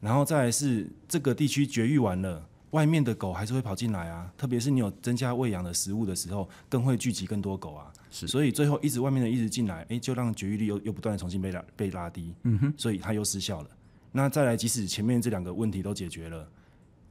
[0.00, 2.48] 然后再来是这个地区绝育完了。
[2.70, 7.92] 外面的狗还是会跑进来啊，特别是你有增加喂养的食物的时候，更会聚集更多狗啊。
[8.10, 12.34] 是，所以最后一直外面的一直进来，哎，就让绝育率又又不断的重新被拉被拉低。
[12.42, 13.68] 嗯哼，所以它又失效了。
[14.16, 16.48] 那再来，即使前面这两个问题都解决了，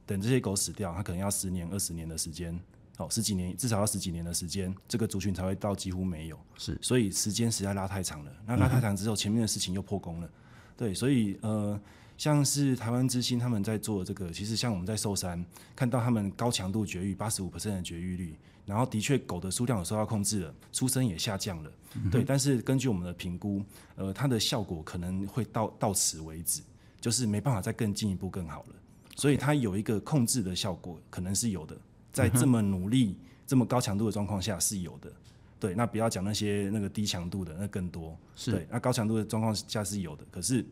[0.06, 2.58] 等这些狗死掉，它可能要十年、二十年的时间，
[2.96, 6.38] 哦，十几年至少要十几年的时间，这个族群才会到几乎没有。
[6.56, 8.32] 是，所以时间实在拉太长了。
[8.46, 10.30] 那拉太长之后，前面的事情又破功了。
[10.76, 11.78] 对，所以呃。
[12.16, 22.22] 像是台湾之星他们在做这个，其实像我们在寿山看到他们高强度绝育，八十五 percent 的绝育率，然后的确狗的数量有受到控制了，出生也下降了，嗯、对。
[22.22, 23.64] 但是根据我们的评估，
[23.96, 26.62] 呃，它的效果可能会到到此为止，
[27.04, 28.74] 就是没办法再更进一步更好了。
[29.14, 31.76] 所以它有一个控制的效果，可能是有的，
[32.10, 35.12] 在这么努力、这么高强度的状况下是有的。
[35.60, 38.16] 对，那不要讲那些那个低强度的，那更多。
[38.34, 40.64] 是对，那高强度的状况下是有的，可是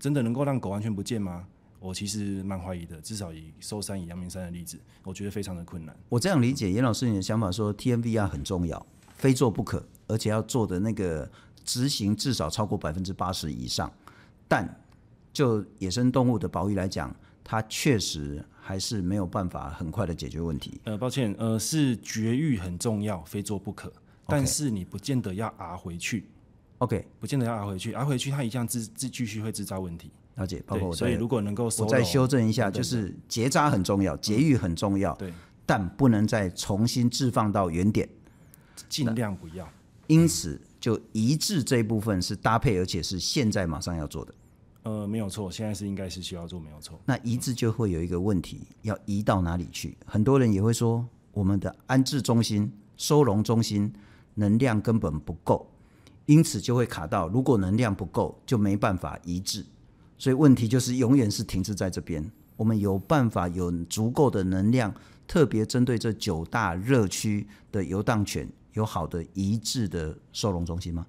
[0.00, 1.46] 真的能够让狗完全不见吗？
[1.78, 5.96] 我其实蛮怀疑的，至少以寿山、以阳明山的例子，我觉得非常的困难。
[6.08, 11.30] 我这样理解严老师你的想法说，说 TMVR 很重要，非做不可，而且要做的那个
[11.64, 13.92] 执行至少超过百分之八十以上。
[14.48, 14.68] 但
[15.36, 20.80] 就野生动物的保育来讲，它确实还是没有办法很快的解决问题。
[20.84, 23.92] 呃，抱歉，呃，是绝育很重要，非做不可。
[24.26, 26.24] 但是你不见得要啊回去。
[26.78, 30.10] OK，不见得要啊回去，啊回去它一样自自继续会制造问题。
[30.36, 35.30] 了解，包括我所以如果能够，我再修正一下，就是结扎很重要，节育很重要，对，
[35.66, 38.08] 但不能再重新置放到原点，
[38.88, 39.68] 尽量不要。
[40.06, 44.34] 因此，就移置这一部分是搭配，而且是现在马上要做的。
[44.86, 46.96] 呃，没有错，现在是应该是需要做，没有错。
[47.04, 49.98] 那移置就会有一个问题，要移到哪里去？
[50.06, 53.92] 很多人也会说，我们的安置中心、收容中心
[54.34, 55.68] 能量根本不够，
[56.26, 59.66] 因此就会卡到，如果能量不够，就没办法移置。
[60.16, 62.24] 所以问题就是永远是停滞在这边。
[62.56, 64.94] 我们有办法有足够的能量，
[65.26, 71.04] 特别针对这九大热区的游荡犬，有好的移置的收容中心吗？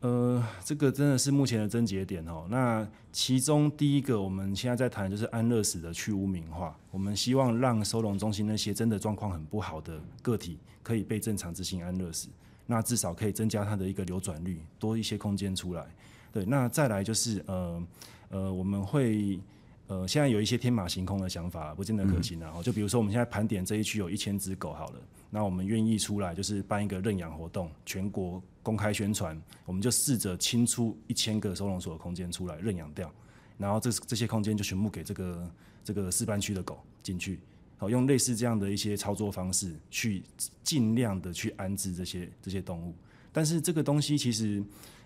[0.00, 2.46] 呃，这个真的是目前的症结点哦。
[2.48, 6.76] 那其中第一个，我们现在在谈的就是安乐死的去污名化。
[6.92, 12.28] 我们希望让收容中心那些真的状况很不好的个体，可以被正常执行安乐死。
[12.64, 15.84] 那至少可以增加它的一个流转率，多一些空间出来。
[16.30, 17.82] 对，那再来就是呃
[18.28, 19.40] 呃，我们会
[19.88, 22.52] 呃现在有一些天马行空的想法，不见得可行啊。
[22.54, 33.12] 嗯、就比如说我们现在盘点这一区有一千只狗好了，那我们愿意出来就是办一个认养活动，全国公开宣传，我们就试着清出一千个收容所的空间出来认养掉，
[33.56, 35.50] 然后这这些空间就全部给这个
[35.84, 37.40] 这个示范区的狗进去，
[37.76, 40.22] 好，用类似这样的一些操作方式去
[40.62, 42.94] 尽量的去安置这些这些动物，
[43.32, 44.62] 但是这个东西其实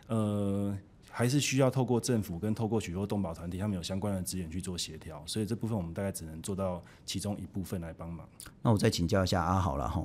[0.06, 0.76] 呃。
[1.14, 8.26] 还是需要透过政府跟透过许多动保团体，他们有相关的资源去做协调，所以这部分我们大概只能做到其中一部分来帮忙。
[8.62, 10.02] 那我再请教一下阿豪了哈，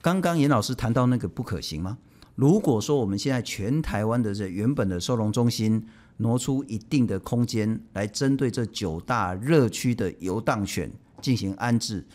[0.00, 1.98] 刚刚严老师谈到那个不可行吗？
[2.36, 12.06] 如果说我们现在全台湾的这原本的收容中心挪出一定的空间来针对这九大热区的游荡犬进行安置，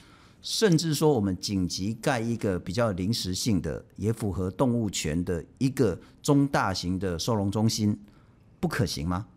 [0.41, 7.95] 甚至说我们紧急盖一个比较临时性的，也符合动物权的一个中大型的收容中心。
[8.65, 9.27] 不可行吗？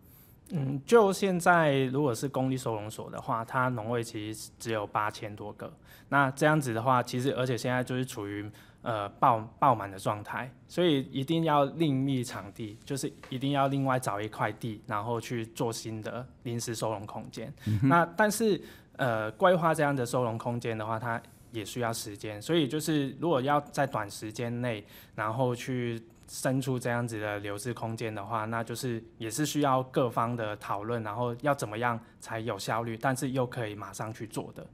[0.52, 5.70] 嗯，就现在如果是公立收容所的话，它农位其实只有八千多个。
[6.08, 17.52] 那这样子的话，其实而且现在就是处于呃爆爆满的状态，所以一定要另觅场地，就是一定要另外找一块地，然后去做新的临时收容空间。
[17.66, 18.58] 嗯、那但是
[18.96, 21.20] 呃规划这样的收容空间的话，它
[21.52, 24.82] 也需要时间，所以就是如果要在短时间内，
[25.14, 26.02] 然后去。
[26.28, 34.66] 生出这样子的流失空间的话，那就是也是需要各方的讨论，然后要怎么样才有效率，但是又可以马上去做的。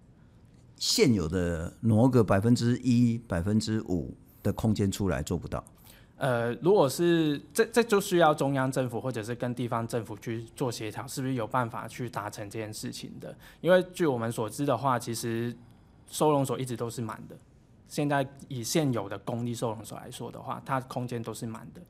[0.77, 4.13] 现有的挪个百分之一、百分之五
[4.43, 5.65] 的空间出来做不到。
[6.17, 13.37] 呃，如果是这这就需要中央政府或者是跟地方政府去做协调，是不是有办法去达成这件事情的？
[13.61, 15.55] 因为据我们所知的话，其实
[16.09, 17.37] 收容所一直都是满的。
[17.95, 21.81] 现在以现有的公立收容所来说的话，它空间都是满的。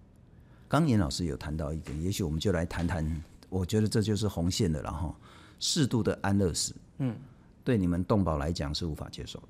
[0.69, 5.15] 刚严老师有谈到一点，也许我们就来谈谈，我觉得这就是红线的了哈。
[5.59, 7.17] 适度的安乐死，嗯，
[7.65, 9.43] 对你们动保来讲是无法接受。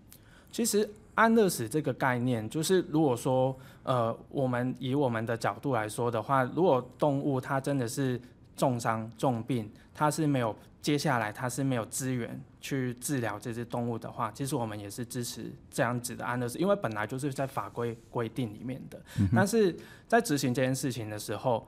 [0.52, 8.20] 其实安乐死这个概念，就是如果说呃，我们以我们的角度来说的话，如果动物它真的是
[8.56, 10.54] 重伤重病，它是没有。
[10.84, 19.02] 接下来，它是没有资源去治疗这只动物的话，其实我们也是支持这样子的安乐死，因为本来就是在法规规定里面的。
[19.18, 19.74] 嗯、但是
[20.06, 21.66] 在执行这件事情的时候，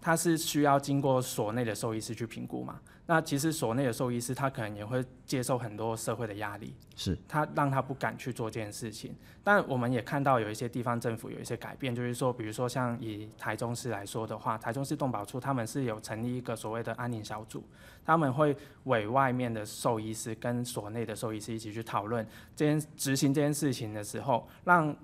[0.00, 2.80] 它是需要经过所内的兽医师去评估嘛？
[3.10, 9.12] 那其实所内的兽医师他可能也会接受很多社会的压力，是他让他不敢去做这件事情。
[9.42, 17.64] 但我们也看到有一些地方政府有一些改变，就是说，比如说像以台中市来说的话，台中市动保处他们是有成立一个所谓的安宁小组，
[18.04, 24.96] 他们会委外面的兽医师跟所内的兽医师一起去讨论这件执行这件事情的时候，让。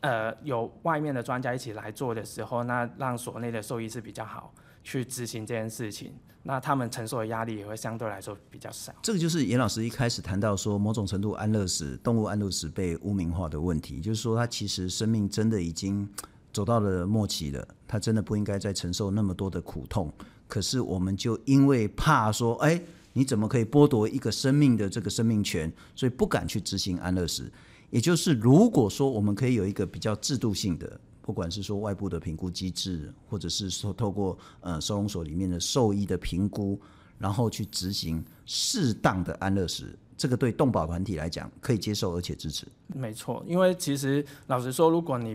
[0.00, 4.52] 呃，有外面的专家一起来做的时候，那让所内的兽医是比较好
[4.84, 6.12] 去执行这件事情，
[6.44, 8.94] 那他们承受的压力也会相对来说比较少。
[9.02, 16.08] 这个就是严老师一开始谈到说，某种程度安乐死、动物安乐死被污名化的问题，就是说他其实生命真的已经
[16.52, 20.12] 走到了末期了，他真的不应该再承受那么多的苦痛。
[20.46, 22.80] 可是我们就因为怕说，哎，
[23.14, 25.72] 你怎么可以剥夺一个生命的这个生命权？
[25.96, 27.50] 所以不敢去执行安乐死。
[27.88, 36.78] 也就是如果说我们可以有一个比较制度性的，不管是说外部的评估机制，或者是说透过呃收容所里面的兽医的评估，
[37.18, 42.66] 然后去执行适当的安乐死，这个对动保团体来讲可以接受而且支持。
[42.88, 45.34] 没错，因为其实老实说，如果你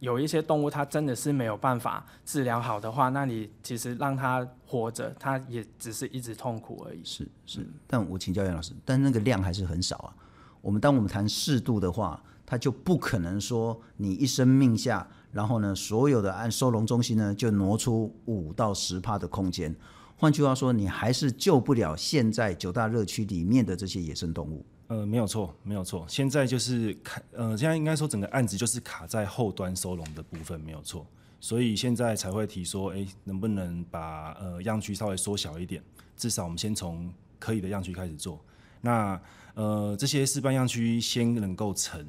[0.00, 7.00] 有一些动物，它真的是没有办法治疗好的话，那你其实让它活着，它也只是一直痛苦而已。
[7.04, 10.16] 是是，但我请教袁老师，但那个量还是很少啊。
[10.62, 19.76] 我们当我们谈适度的话，它就不可能说你一声命下，然后呢，所有的按收容中心呢就挪出五到十帕的空间。
[20.16, 24.64] 换句话说，你还是救不了现在九大热区里面的这些野生动物。
[24.86, 26.06] 呃，没有错，没有错。
[26.08, 31.06] 现在就是卡，呃，现在应该说整个案子就是卡在后端收容的部分，没有错。
[31.38, 35.82] 所以现在才会提说，哎，能不能把呃样区稍微缩小一点？
[36.16, 38.40] 至少我们先从可以的样区开始做。
[38.80, 39.20] 那
[39.52, 42.02] 呃，这些示范样区先能够成，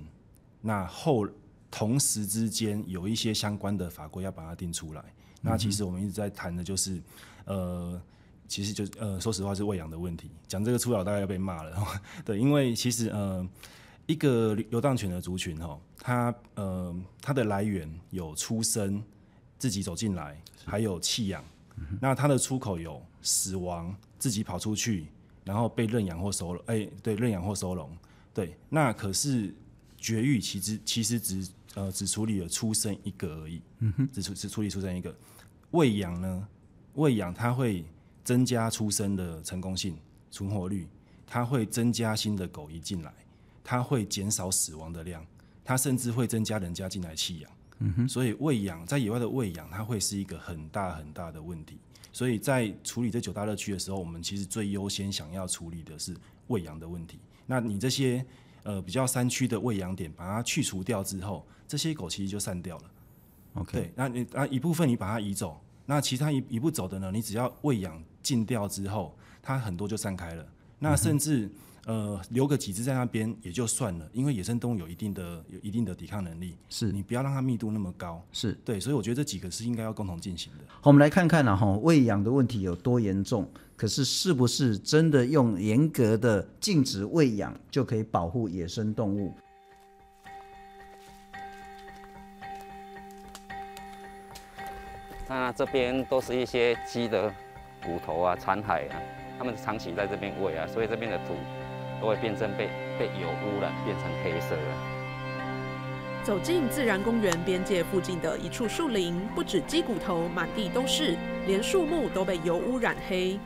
[0.61, 1.27] 那后
[1.77, 5.01] 同时之间有一些相关的法规要把它定出来。
[5.01, 7.01] 嗯、那其实我们一直在谈的就是，
[7.45, 8.01] 呃。
[8.49, 10.31] 其实就呃，说实话是喂养的问题。
[10.47, 11.85] 讲这个出老，大概要被骂了。
[12.23, 13.45] 对，因为其实呃，
[14.05, 19.03] 一个流浪犬的族群哈，它呃它的来源有出生、
[19.59, 21.43] 自己走进来，还有弃养。
[21.99, 25.07] 那它的出口有死亡、自己跑出去，
[25.43, 26.63] 然后被认养或收容。
[26.67, 27.91] 哎，对，认养或收容。
[28.33, 29.53] 对，那可是
[29.97, 31.45] 绝育其实其实只
[31.77, 33.61] 呃只处理了出生一个而已。
[33.79, 35.15] 嗯哼，只处只处理出生一个。
[35.71, 36.47] 喂养呢？
[36.95, 37.85] 喂养它会。
[38.27, 39.97] 增加出生的成功性、
[40.29, 40.85] 存活率，
[41.25, 43.13] 它会增加新的狗一进来，
[43.63, 45.25] 它会减少死亡的量，
[45.63, 47.49] 它甚至会增加人家进来弃养。
[47.79, 51.77] 嗯哼，所以喂养在野外的喂养，它会是一个很大很大的问题。
[52.11, 56.13] 所以在处理这九大乐区的时候，我们其实最优先想要处理的是
[56.47, 57.17] 喂养的问题。
[57.45, 58.25] 那你这些
[58.63, 62.83] 呃比较山区的喂养点，把它去除掉之后，这些狗其实就散掉了。
[63.55, 65.59] OK，对，那你啊一部分你把它移走。
[65.85, 67.11] 那其他一一步走的呢？
[67.11, 70.45] 你只要喂养禁掉之后，它很多就散开了。
[70.79, 71.49] 那甚至
[71.85, 76.57] 呃留个几只在那边也就算了，因为野生动物有一定的有一定的抵抗能力。
[76.69, 78.21] 是你不要让它密度那么高。
[78.33, 80.65] 是对，所以我觉得这几个是应该要共同进行的。
[80.67, 83.49] 好，我们来看看呢，哈，喂养的问题有多严重？
[83.77, 89.33] 可是是不是真的用严格的禁止喂养就可以保护野生动物？
[95.29, 97.31] 那这边都是一些鸡的
[97.83, 98.95] 骨头啊、残骸啊，
[99.37, 101.35] 它们长期在这边喂啊，所以这边的土
[102.01, 104.77] 都会变成被被油污染，变成黑色了。
[106.23, 113.39] 走进自然公园边界附近的一处树林，不止鸡骨头满地都是，连树木都被油污染黑。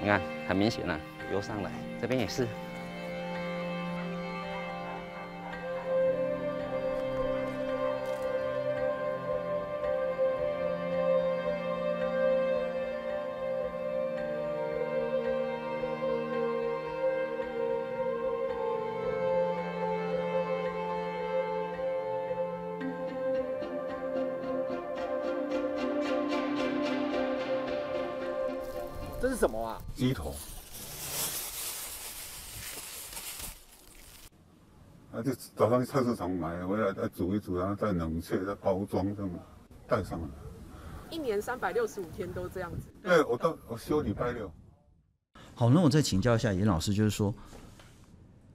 [0.00, 0.98] 你看，很明显啊，
[1.32, 2.46] 油上来，这边也是。
[35.80, 39.30] 去菜市场买回来再煮一煮，然后再冷却、再包装，这样
[39.86, 40.28] 带上来。
[41.10, 42.88] 一年三百六十五天都这样子。
[43.02, 44.50] 对，我到我休礼拜六。
[45.54, 47.34] 好，那我再请教一下严老师，就是说，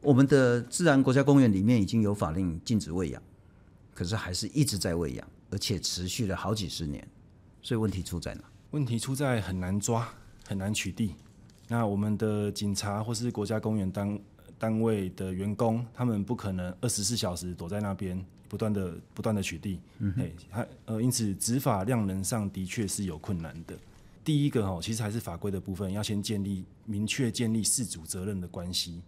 [0.02, 3.22] 我们的自然国家公园里面已经有法令禁止喂养，
[3.94, 7.08] 可是还是一直在喂养，而且持续了好几十年，
[7.62, 8.44] 所以问题出在哪？
[8.72, 10.08] 问题出在很难抓。
[10.46, 11.12] 很难取缔。
[11.70, 14.20] 那我们的警察或是国家公园单
[14.64, 19.78] 单位的员工，他们不可能二十四小时躲在那边，不断的不断的取缔。
[20.00, 23.78] 嗯，哎，他呃，因此执法量能上的确是有困难的。
[24.24, 29.02] 第一个哈，其实还是法规的部分，要先建立明确建立事主责任的关系。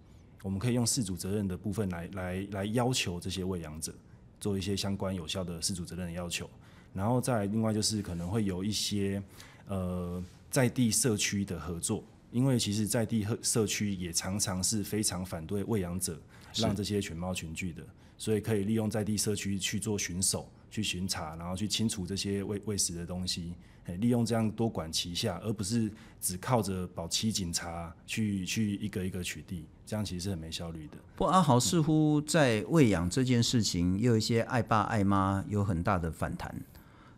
[0.43, 3.95] 我们可以用事主责任的部分来来来要求这些喂养者
[4.41, 6.49] 做一些相关有效的事主责任的要求。
[6.93, 9.23] 然后再另外就是可能会有一些
[9.67, 10.21] 呃。
[10.51, 12.01] 在地社区的合作，
[12.35, 16.19] 因为其实在地社区也常常是非常反对喂养者
[16.55, 17.81] 让这些犬猫群聚的，
[18.17, 23.53] 所以可以利用在地社区去做巡守、去巡查，然后去清除这些喂喂食的东西，
[23.99, 30.97] 利用这样多管齐下，而不是只靠着保期警察去去一个一个取缔，这样其实是很没效率的。
[31.15, 36.53] 不过阿豪似乎在喂养这件事情，也有一些爱爸爱妈有很大的反弹。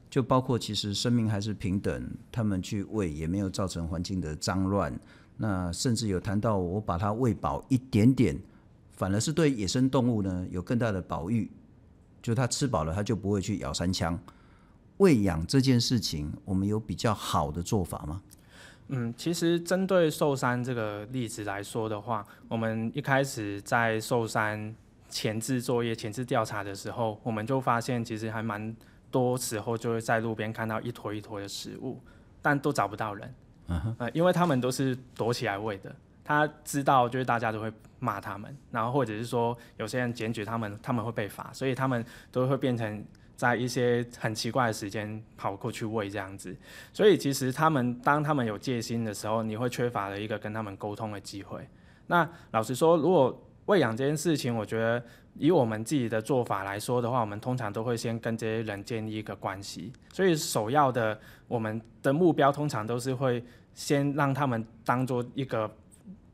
[0.09, 4.97] 就包括其实生命还是平等，他们去喂也没有造成环境的脏乱。
[5.37, 8.39] 那甚至有谈到我把它喂饱一点点，
[8.93, 11.51] 反而是对野生动物呢有更大的保育，
[12.21, 14.19] 就它吃饱了，它就不会去咬三枪。
[14.97, 18.21] 喂养这件事情，我们有比较好的做法吗？
[18.87, 24.73] 嗯，其实针对寿山这个例子来说的话，我们一开始在寿山
[25.09, 28.75] 前置作业、前置调查的时候，我们就发现其实还蛮
[29.19, 31.99] 多时候就会在路边看到一坨一坨的食物，
[32.41, 33.33] 但都找不到人。
[33.69, 43.05] 嗯因为他们都是躲起来喂的，他知道就是大家都会骂他们，然后或者是说有些人检举他们，他们会被罚，所以他们都会变成。
[43.37, 46.57] 在一些很奇怪的时间跑过去喂这样子，
[46.91, 51.61] 所以其实他们当他们有戒心的时候，你会缺乏了一个跟他们沟通的机会。
[52.07, 55.03] 那老实说，如果喂养这件事情，我觉得
[55.39, 59.91] 以我们自己的做法来说的话，我们通常都会先跟这些人建立一个关系。
[60.11, 65.69] 所以首要的我们的目标通常都是会先让他们当做一个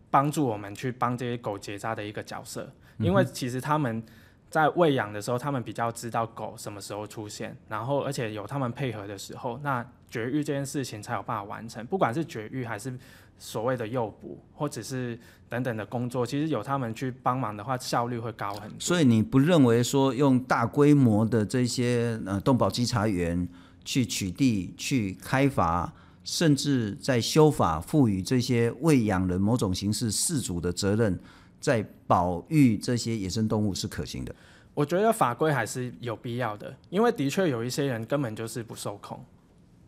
[0.10, 4.04] 帮助我们去帮这些狗结扎的一个角色，因为其实他们。
[4.50, 11.84] 在喂养的时候，他们比较知道狗什么时候出现，然后而且有他们配合的时候，那绝育这件事情才有办法完成。
[11.88, 12.96] 不管是绝育还是
[13.38, 15.20] 所谓的诱捕，或者是
[15.50, 18.80] 等等的工作，其实有他们去帮忙的话，效率会高很多。
[18.80, 23.48] 所以你不认为说用大规模的这些呃动保稽查员
[23.84, 31.20] 去取缔、去开罚，甚至在修法赋予这些喂养人某种形式饲主的责任？
[31.60, 34.36] 在保育这些野生动物是可行的，
[34.74, 39.18] 我觉得法规还是有必要的，因为的确有一些人根本就是不受控。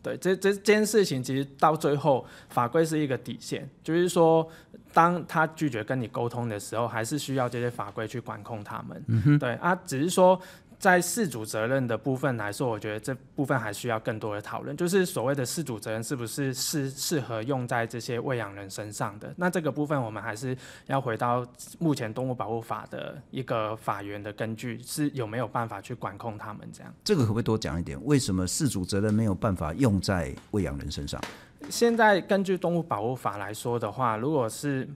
[0.06, 4.48] 对，这这这件事情其实到最后，法规是一个底线，就是说，
[4.94, 9.04] 当他拒绝跟你沟通的时候，还是需要这些法规去管控他们。
[9.08, 10.40] 嗯哼，对啊，只是说。
[10.86, 14.78] 在事主责任的部分来说，我觉得这部分还需要更多的讨论。
[14.78, 19.34] 就是所谓的事主责任是不是适适合用在这些喂养人身上的？
[19.36, 20.56] 那这个部分我们还是
[20.86, 21.44] 要回到
[21.80, 26.94] 目前动物保护法的一个法源的根据，是有没有办法去管控他们这样？
[27.04, 28.00] 这个可不可以多讲一点？
[28.06, 31.20] 为什么事主责任没有办法用在喂养人身上？
[31.68, 34.88] 现在根据动物保护法来说的话，如果是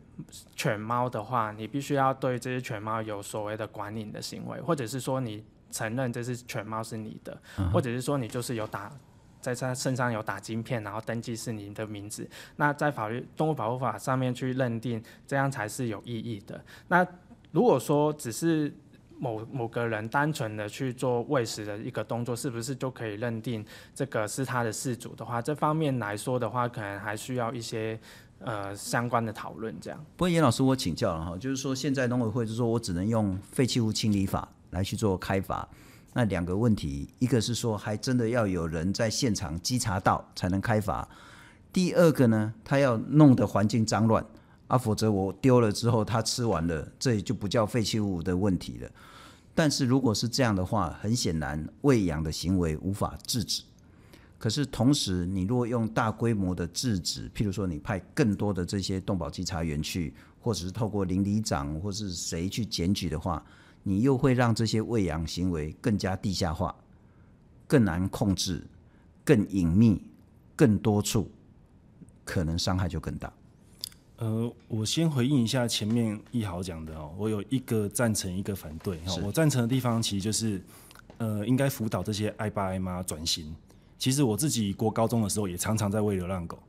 [0.56, 5.44] 犬猫的话，你必须要对这些犬猫有所谓的管理的行为，或者是说你。
[5.72, 7.42] 承认这只犬猫是你的，
[7.72, 8.92] 或者是说你就是有打
[9.42, 16.62] 在他身上有打晶片，然后登记是你的名字，那在法律动物保护法上面去认定，这样才是有意义的。
[16.90, 17.08] 那
[17.52, 18.74] 如果说只是
[19.18, 23.66] 某某个人单纯的去做喂食的一个动作，是不是就可以认定
[23.96, 28.00] 这个是他的事主的话，这方面来说的话，可能还需要一些
[28.40, 29.74] 呃相关的讨论。
[29.80, 29.98] 这样。
[30.18, 34.48] 不过严老师，我请教了哈，就是说现在农委会就说我只能用废弃物清理法。
[34.72, 35.68] 来去做开罚，
[36.14, 41.08] 那两个问题，一个是说还真的要有人在现场稽查到才能开罚，
[41.72, 44.26] 第二个呢，他要弄得环境脏乱
[44.68, 48.90] 啊，否则我丢了之后他吃完了，这也就不叫废弃物的问题了。
[49.56, 53.64] 但是如果是这样的话，很显然喂养的行为无法制止。
[54.38, 63.44] 可是同时，你若用大规模的制止，譬如说你派更多的这些动保稽查员去，或者是透过邻里长或是谁去检举的话，
[63.84, 66.76] 你又会让这些喂养行为更加地下化，
[67.68, 68.66] 更难控制，
[69.24, 70.02] 更隐秘，
[70.56, 71.32] 更多处，
[72.24, 73.32] 可能伤害就更大。
[74.18, 78.98] 呃，我先回应一下前面一豪讲的哦，我有一个赞成，一个反对。
[79.06, 80.62] 哈，我赞成的地方其实就是，
[81.18, 83.56] 呃，应该辅导这些爱爸爱妈转型。
[83.98, 86.60] 其实我自己国高中的时候也常常在喂流浪狗。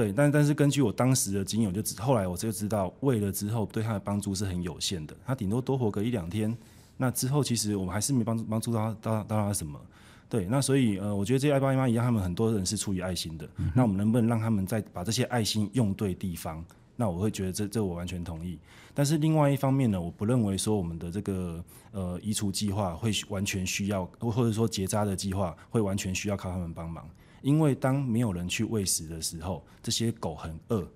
[0.00, 6.56] 对，但但是根据我当时的经验，就知后来我就知道，喂了之后对他的帮助是很有限的，他顶多多活个一两天，
[6.96, 9.78] 那之后其实我们还是没帮助帮助到它到到它什么。
[10.26, 16.64] 对，那所以呃，我觉得这些爱爸爱妈一样，他们很多人是出于爱心的，嗯、那我们能不能让他们再把这些爱心用对地方？
[16.96, 18.58] 那我会觉得这这我完全同意。
[18.94, 27.06] 但是另外一方面呢，我不认为说我们的这个呃移除计划会完全需要，或者说结扎的计划会完全需要靠他们帮忙。
[27.42, 30.86] 因为当没有人去喂食的时候，这些狗很饿，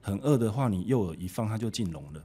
[0.00, 2.22] 很饿的话，你诱饵一放，它就进笼了。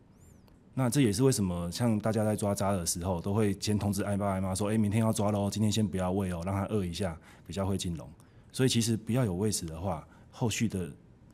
[0.74, 7.18] 那这也是为什么，像大家在抓渣的时候，都会先通知爱爸爱妈说：“哎，明天要抓喽，今天先不要喂哦，让它饿一下，
[7.48, 8.08] 比较会进笼。”
[8.54, 10.88] 所以其实不要有喂食的话，后续的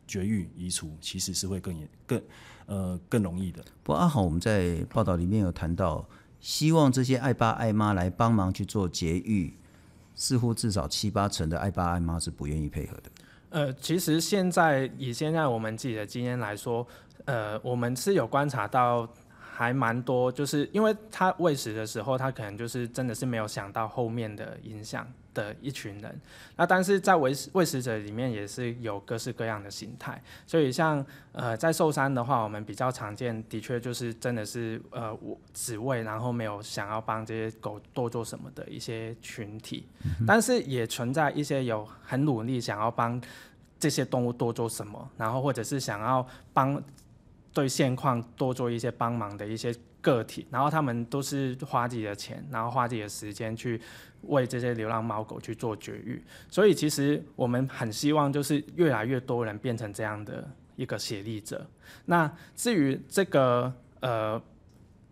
[0.07, 2.21] 绝育移除其实是会更严、更
[2.67, 3.61] 呃更容易的。
[3.83, 6.07] 不过阿豪，我们在报道里面有谈到，
[6.39, 9.53] 希望这些爱爸爱妈来帮忙去做绝育。
[10.15, 13.11] 似乎至少七八成的爱爸爱妈是不愿意配合的。
[13.49, 16.85] 呃，其实现在以现在我们自己的经验来说，
[17.25, 19.07] 呃，我们是有观察到
[19.39, 26.21] 还蛮多，就是因为他喂食的时候，他可能就是真的是没有想到后面的影响的一群人。
[26.55, 35.17] 那但是在喂食喂食者里面也是有各式各样的形态，所以像呃在寿山的话，我们比较常见的确就是真的是呃
[35.53, 39.87] 只喂，然后没有想要帮这些狗多做什么的一些群体，
[40.27, 43.21] 但是也存在一些有很努力想要帮
[43.79, 46.81] 这些动物多做什么，然后或者是想要帮。
[47.55, 49.71] 对现况多做一些帮忙的一些
[50.03, 53.81] 个体，然后他们都是花自己的钱，然后花自己的时间去
[54.23, 56.21] 为这些流浪猫狗去做绝育。
[56.49, 60.45] 所以其实我们很希望就是越来越多人变成这样的
[60.75, 61.65] 一个协力者。
[62.05, 64.39] 那至于这个呃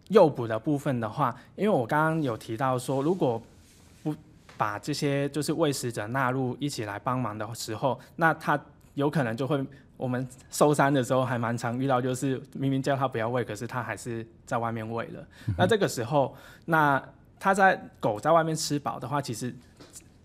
[0.10, 3.42] 诱捕的部分的话，因为我刚刚有提到说，如果
[4.04, 4.14] 不
[4.58, 8.62] 把这些就是喂食者纳入一起来帮忙的时候，那他
[8.96, 9.66] 有可能就会。
[10.02, 15.24] 我们收山的时候还蛮常遇到，就是明明叫他不要喂，可是他还是在外面喂了。
[15.56, 16.36] 那这个时候，
[16.66, 17.00] 那
[17.40, 19.56] 他在狗在外面吃饱的话，其实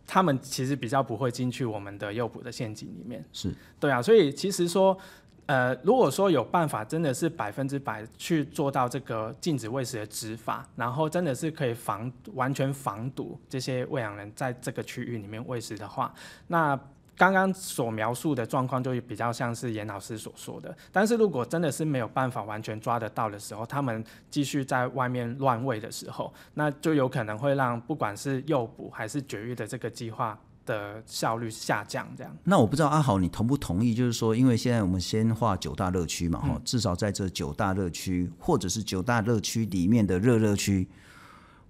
[0.06, 3.22] 他们其实比较不会进去我们的诱捕的陷阱里面。
[3.34, 4.96] 是对啊，所以其实说，
[5.44, 16.14] 呃，如果说有办法，真的是百分之百去做到这个禁止喂食的执法，然后真的是可以防完全防堵这些喂养人在这个区域里面喂食的话，
[16.46, 16.80] 那。
[17.16, 32.06] 刚刚所描述的状况就比较像是严老师所说的，但是如果真的是没有办法完全抓得到的时候，他们继续在外面乱喂的时候，那就有可能会让不管是诱捕还是绝育的这个计划的效率下降。
[32.14, 32.36] 这样。
[32.44, 33.94] 那我不知道阿豪你同不同意？
[33.94, 40.86] 就是说，因为现在我们先划九大热区嘛，哈、至少在这九大热区或者是九大热区里面的热热区，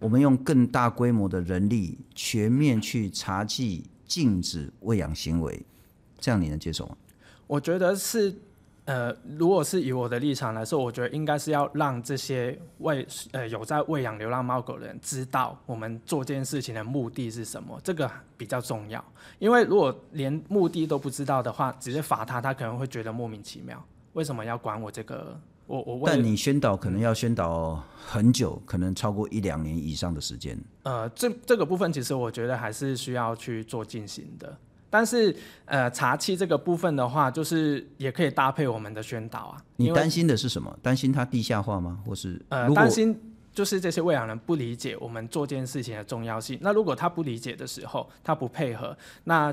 [0.00, 3.84] 我们用更大规模的人力全面去查缉。
[4.06, 5.60] 禁止喂养行为，
[6.18, 6.96] 这样你能接受吗？
[7.46, 8.34] 我觉得是，
[8.84, 19.04] 呃，如果是以我的立场来说，我觉得应该是要让这些喂呃有在喂养流浪猫狗的人知道，我们做这件事情的目的是什么，这个比较重要。
[19.38, 23.84] 因为如果连目的都不知道的话，直接罚他，他可能会觉得莫名其妙，
[24.14, 25.38] 为什么要管我这个？
[25.66, 30.58] 我我但你宣导可能要宣导很久，可能超过一两年以上的时间。
[30.84, 34.56] 呃，这这个部分其实我觉得还是需要去做进行的。
[34.88, 39.62] 但是呃，茶器这个部分的话，就是也可以搭配我们的宣导啊。
[39.76, 40.74] 你担心的是什么？
[40.80, 42.00] 担心它地下化吗？
[42.06, 43.18] 或是呃，担心
[43.52, 46.56] 就是这些喂养人不理解我们做这件事情的重要性。
[46.62, 49.52] 那如果他不理解的时候，他不配合，那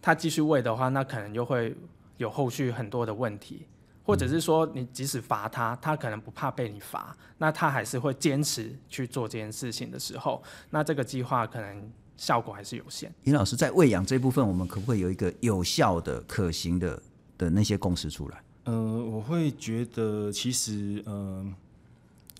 [0.00, 1.76] 他继续喂的话，那可能就会
[2.18, 3.66] 有后续很多的问题。
[4.08, 13.12] 或者是说，你即使罚他，他可能不怕被你罚，那他还是会坚持去做这件事情的时候，那这个计划可能效果还是有限。
[13.24, 17.02] 尹老师在喂养这部分，我们可不可以有一个有效的、可行的
[17.36, 18.42] 的那些共识出来？
[18.64, 21.46] 呃，我会觉得其实，呃，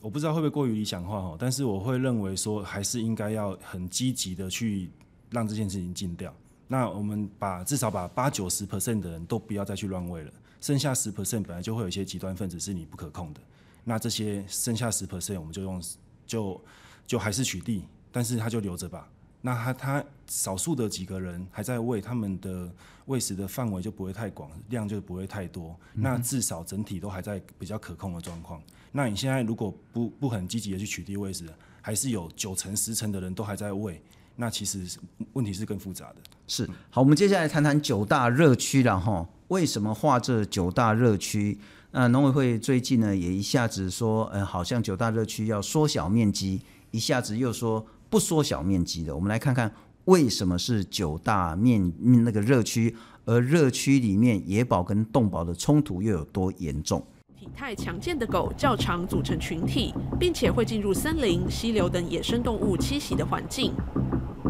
[0.00, 4.88] 我不知道会不会过于理想化哈，但是我会认为说，还是应该要很积极的去
[5.28, 6.34] 让这件事情禁掉。
[6.66, 10.32] 那我们把至少把八九十 percent 的人都不要再去乱喂了。
[10.61, 13.40] 剩下十 percent 本来就会有一些极端分子是你不可控的，
[13.84, 15.82] 那这些剩下十 percent 我们就用
[16.26, 16.61] 就
[17.06, 19.09] 就还是取缔，但是他就留着吧。
[19.40, 22.68] 那他他少数的几个人还在喂，他们的
[23.06, 25.78] 喂食的范围就不会太广，量就不会太多。
[25.94, 28.61] 那至少整体都还在比较可控的状况。
[28.90, 31.46] 那你现在如果不不很积极的去取缔喂食，
[31.80, 34.02] 还是有九成十成的人都还在喂，
[34.34, 34.98] 那其实
[35.34, 36.16] 问题是更复杂的。
[36.48, 39.26] 是，好，我们接下来谈谈九大热区了哈。
[39.49, 41.59] 为什么划这九大热区？
[41.90, 49.14] 那农委会最近呢，也一下子说，呃，好像九大热区要缩小面积，一下子又说不缩小面积的。
[49.14, 49.72] 我们来看看
[50.05, 51.90] 为什么是九大面
[52.24, 52.94] 那个热区，
[53.24, 57.03] 而热区里面野保跟动保的冲突又有多严重？
[57.34, 63.72] 体态强健的狗较常组成群体，并且会进入森林、溪流等野生动物栖息的环境。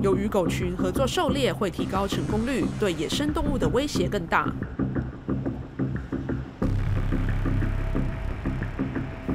[0.03, 4.53] 由于狗群合作狩猎会提高成功率，对野生动物的威胁更大。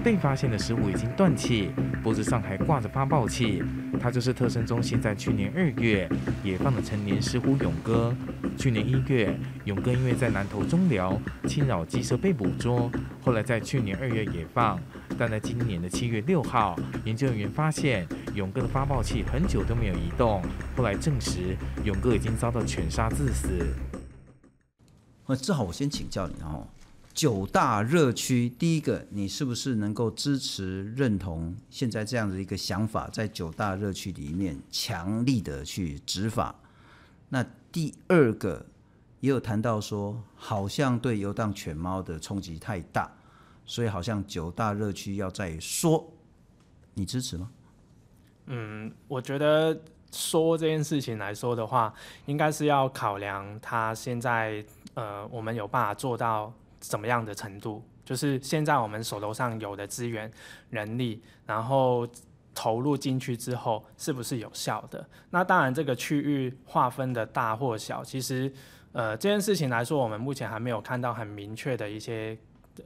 [0.04, 1.72] 被发现的食物已经断气，
[2.04, 3.64] 脖子上还挂着发报器。
[4.02, 6.10] 它就是特生中心在去年二月
[6.44, 8.14] 野放的成年石虎勇哥。
[8.58, 9.34] 去年一月，
[9.64, 12.92] 勇哥因为在南投中寮侵扰鸡舍被捕捉，
[13.22, 14.78] 后来在去年二月野放，
[15.18, 20.42] 但在今年的七月六号，研究人员发现勇哥的发报器很久都没有移动，
[20.76, 23.74] 后来证实勇哥已经遭到犬杀致死。
[25.26, 26.68] 那正好我先请教你哦。
[27.14, 36.56] 九大热区，第一个，你是不是能够支持认同现在这样的一个想法，在九大热区里面强力的去执法？
[37.30, 38.66] 那第二个
[39.20, 43.12] 也有谈到说，好像对游荡犬猫的冲击太大，
[43.66, 46.12] 所以好像九大热区要再缩，
[46.96, 47.50] 你支持吗？
[48.48, 49.80] 嗯，我觉得
[50.12, 51.94] 说这件事情来说的话，
[52.26, 56.52] 应该是要考量他现在呃，我们有办法做到
[56.84, 60.30] 怎么样的程度，就是现在我们手头上有的资源、
[60.70, 62.08] 人力，然后
[62.54, 65.08] 投入进去之后是不是有效的？
[65.32, 68.52] 那当然，这个区域划分的大或小，其实
[68.92, 72.38] 呃这件事情来说，我们目前还没有看到很明确的一些。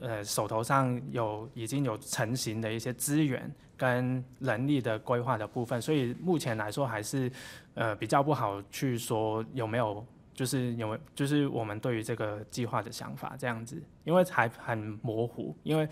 [0.02, 7.32] 呃，手头上有已经有成型的一些资源跟人力的规划的部分，所以目前来说还是
[7.72, 10.04] 呃比较不好去说有没有，
[10.38, 15.88] 就是有没有就是我们对于这个计划的想法这样子，因为还很模糊，因为。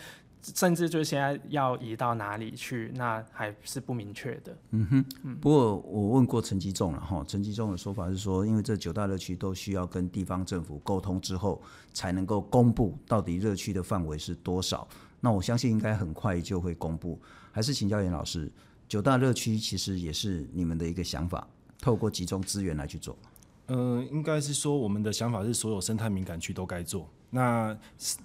[0.54, 4.56] 甚至就现在要移到哪里去，那还是不明确的。
[4.70, 11.60] 嗯哼，不过我问过陈吉仲了哈，陈吉仲的说法是说，因为这九大热区都需要跟地方政府沟通之后，
[11.92, 14.86] 才能够公布到底热区的范围是多少。
[15.18, 17.20] 那我相信应该很快就会公布。
[17.50, 18.48] 还是请教严老师，
[18.86, 21.44] 九大热区其实也是你们的一个想法，
[21.80, 23.18] 透过集中资源来去做。
[23.68, 27.08] 嗯、呃，应该是说我们的想法是所有生态敏感区都该做。
[27.30, 27.76] 那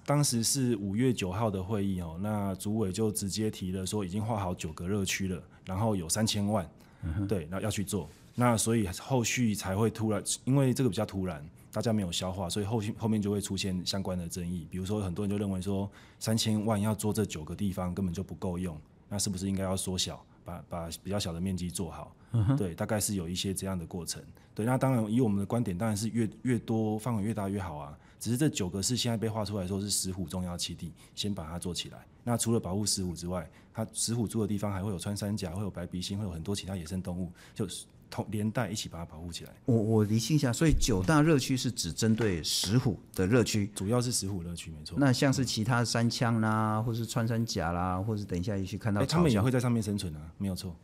[0.05, 6.69] 当时是五月九号的会议哦，那主委就直接提了说已经划好九个热区了，然后有三千万，
[7.03, 8.07] 嗯、对，那要去做。
[8.35, 14.67] 那所以后续才会突然，因为这个比较突然，大家没有消化，所以后续后面就会出现相关的争议。
[14.69, 15.89] 比如说很多人就认为说
[16.19, 18.79] 三千万要做这九个地方根本就不够用，
[19.09, 20.23] 那是不是应该要缩小？
[20.43, 24.21] 把把比较小的面积做好，嗯，对，大概是有一些这样的过程。
[24.53, 27.97] 对，那当然以我们的观点，当然是越越多范围越大越好啊。
[28.19, 32.05] 只是这九个是现在被画出来说是石虎重要栖地，先把它做起来。
[32.23, 39.51] 那除了保护石虎之外，它石虎住的地方还会有穿山甲，会有白鼻心，会有很多其他野生动物，就是同连带一起把它保护起来。
[39.65, 44.97] 我我理清一下，所以九大热区是只针对石虎的热区，主要是石虎热区，没错。
[44.99, 50.75] 那像是其他山羌啦，或是穿山甲啦，或是等一下也去看到，他们也会在上面生存啊，没有错。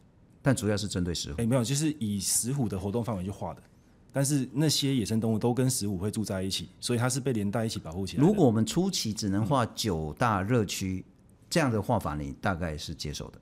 [0.42, 1.42] 但主要是针对石虎。
[1.42, 3.62] 哎，没有，就是以石虎的活动范围去画的。
[4.14, 8.24] 但是那些野生动物都跟石虎会住在一起，所以它是被连带一起保护起来。
[8.24, 11.14] 如果我们初期只能画九大热区，嗯，
[11.50, 13.40] 这样的画法，你大概是接受的？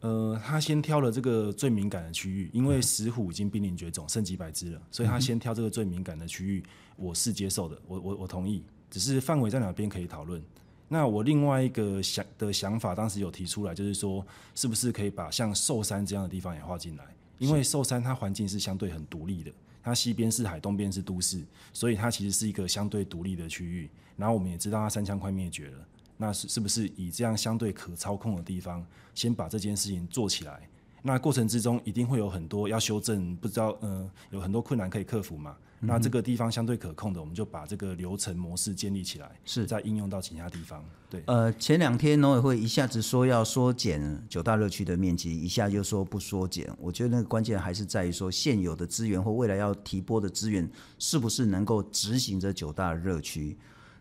[0.00, 6.62] 呃，他先挑了这个最敏感的区域，因为石虎已经濒临绝种，剩几百只了，所以他先挑这个最敏感的区域，
[6.96, 8.62] 我是接受的，我我我同意。
[8.88, 10.40] 只是范围在哪边可以讨论。
[10.88, 14.24] 那我另外一个想的想法，当时有提出来，就是说，
[14.54, 17.04] 是不是可以把像寿山这样的地方也划进来？
[17.38, 19.50] 因为寿山它环境是相对很独立的。
[19.82, 21.42] 它西边是海，东边是都市，
[21.72, 23.90] 所以它其实是一个相对独立的区域。
[24.16, 25.78] 然后我们也知道它三枪快灭绝了，
[26.16, 30.68] 那是是不是以这样相对可操控的地方，先把这件事情做起来？
[31.02, 35.56] 那过程之中一定会有很多要修正，不知道嗯、呃，有很多困难可以克服嘛。
[35.78, 40.82] 那这个地方相对可控的，我们就把这个流程模式建立起来，是再应用到其他地方。
[41.10, 46.68] 对，呃，前两天农委会一下子说要缩减九大热区的面积，一下就说不缩减。
[46.80, 53.56] 我觉得那个关键还是在于说现有的资源或未来要提拨的资源，是不是能够执行这九大热区？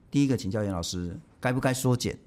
[0.09, 2.18] 第一个，请教严老师，该不该缩减？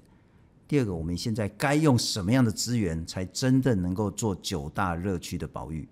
[0.65, 5.85] 第二个，我们现在该用什么样的资源，才真的能够做九大热区的保育？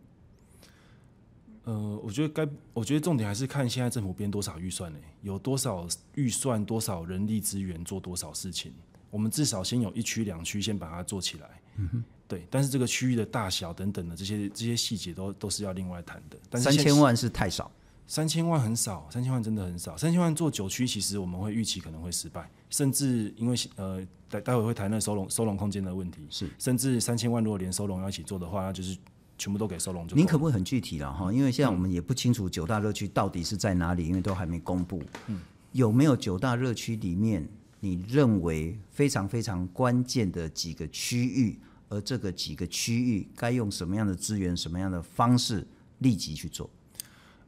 [1.65, 4.99] 呃，我觉得该，我觉得重点还是看现在政府编多少预算呢？
[5.21, 8.71] 有多少预算，多少人力资源做多少事情。
[9.09, 11.61] 我们至少先有一区两区，先把它做起来。
[11.75, 12.47] 嗯哼，对。
[12.49, 16.37] 但是这个区域的大小等等的这些这些细节都都是要另外谈的。
[16.49, 17.69] 但是三千万是太少，
[18.05, 19.97] 三千万很少，三千万真的很少。
[19.97, 28.97] 三千万做九区，其实我们会预期可能会失败，甚至因为呃待待会会谈那收容收容空间的问题，是甚至三千万如果连收容要一起做的话，那就是。
[29.39, 31.31] 全部都给收容，您可不可以很具体了哈？
[31.31, 34.99] 因为现在我们也不清楚九大热区到底是在哪里，因为都还没公布。
[35.27, 35.39] 嗯，
[35.73, 37.47] 有没有九大热区里面
[37.79, 41.59] 你认为非常非常关键的几个区域？
[41.87, 45.67] 而这个几个区域该用什么样的资源、什么样的方式
[45.99, 46.67] 立即去做？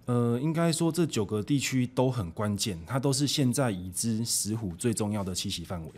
[0.09, 5.91] 呃，应该说这九个地区都很关键，它都是现在已知石虎最重要的栖息范围。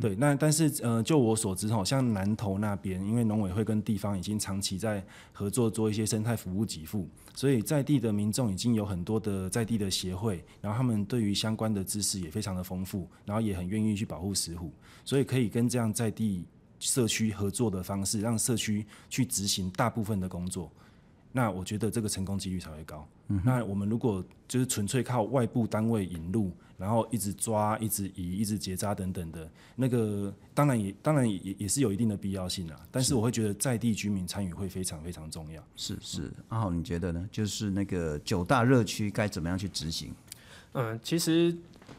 [0.00, 14.70] 对，那但是呃，就我所知，好像南投那边，因为农委会跟地方已经长期在合作做一些生态服务给付，所以在地的民众已经有很多的在地的协会，然后他们对于相关的知识也非常的丰富，然后也很愿意去保护石虎，
[15.04, 16.44] 所以可以跟这样在地
[16.78, 20.70] 社区合作的方式，让社区去执行大部分的工作。
[21.32, 23.06] 那我觉得这个成功几率才会高。
[23.28, 23.40] 嗯。
[23.44, 32.80] 那我们如果就是纯粹靠外部单位引入，然后一直抓、一直移、一直结扎等等的，那个当然也当然也也是有一定的必要性啊。
[32.90, 35.62] 但是我会觉得在地居民参与会非常非常重要。
[35.76, 37.28] 是是，阿豪你觉得呢？
[37.32, 40.14] 就是那个九大热区该怎么样去执行？
[40.74, 41.54] 嗯，其实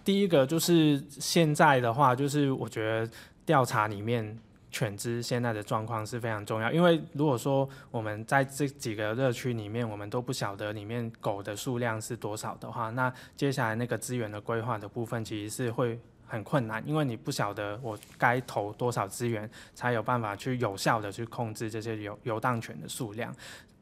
[0.06, 3.12] 第一个就是现在的话，就是我觉得
[3.46, 4.38] 调查里面
[4.72, 23.34] 犬只现在的状况是非常重要，因为如果说我们在这几个热区里面，我们都不晓得里面狗的数量是多少的话，那接下来那个资源的规划的部分其实是会很困难，因为你不晓得我该投多少资源，才有办法去有效的去控制这些游游荡犬的数量。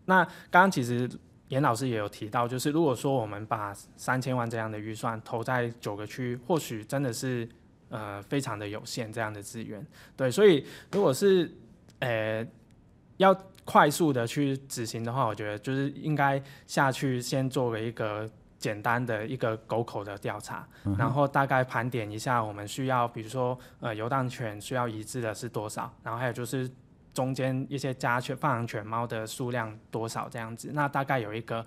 [0.05, 1.09] 那刚刚其实
[1.49, 7.47] 严老师也有提到，就是如果说我们把三千万这样的预算投在九个区，或许真的是
[7.89, 9.85] 呃非常的有限这样的资源。
[10.15, 11.51] 对，所以如果是
[11.99, 12.45] 呃
[13.17, 13.35] 要
[13.65, 18.29] 快速的去执行的话，我觉得就是应该下去先做了一个。
[18.59, 20.67] 简单的一个狗口的调查，
[20.97, 26.67] 然后大概盘点一下我们需要，比如说呃游荡犬需要移植的是多少，然后还有就是
[27.13, 31.63] 中间一些家犬、放养犬猫的数量多少这样子，那大概有一个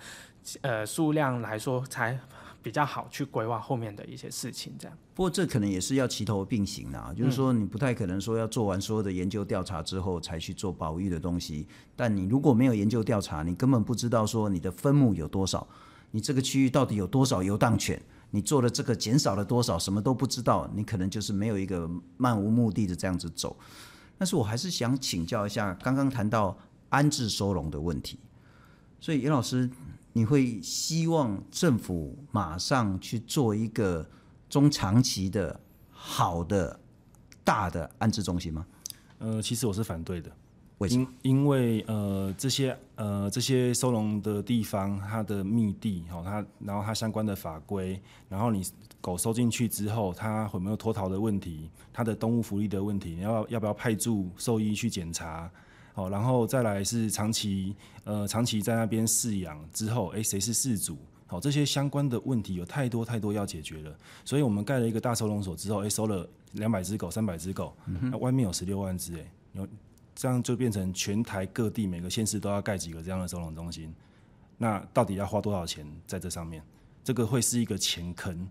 [0.63, 2.19] 呃数量来说才
[2.63, 4.97] 比较好去规划后面的一些事情这样。
[5.15, 15.67] 不过这可能也是要齐头并行的，就是说你不太可能说要做完所有的研究调查之后才去做保育的东西，但你如果没有研究调查，你根本不知道说你的分母有多少。
[16.13, 18.01] 你这个区域到底有多少游荡犬？
[18.33, 19.79] 你做了这个减少了多少？
[19.79, 23.57] 什么都不知道，你可能就是没有一个漫无目的的这样子走。
[24.19, 26.57] 但是我还是想请教一下，刚刚谈到
[26.89, 28.19] 安置收容的问题，
[29.01, 29.71] 所以严老师，
[30.13, 34.09] 你会希望政府马上去做一个
[34.49, 36.79] 中长期的好的
[37.45, 38.67] 大的安置中心吗？
[39.19, 40.31] 呃，其实我是反对的。
[40.89, 48.01] 因因为呃这些呃这些收容的地方，它的密地好，它然后它相关的法规，
[48.31, 48.63] 然后你
[48.99, 55.51] 狗收进去之后，它有没有脱逃的问题，它的动物福利的问题，你要要不要派驻兽医去检查，
[55.93, 57.75] 好，然后再来是长期
[58.05, 69.69] 呃长期在那边饲养之后，哎谁是饲主，好这些相关的问题有太多太多要解决了，所以我们盖了一个大收容所之后，哎收了两百只狗三百只狗，那外面有十六万只哎有。
[70.13, 73.95] 这样就变成全台各地每个县市都要盖几个这样的收容中心，
[74.59, 76.63] 那到底要花多少钱在这上面？
[77.03, 78.47] 这个会是一个钱坑，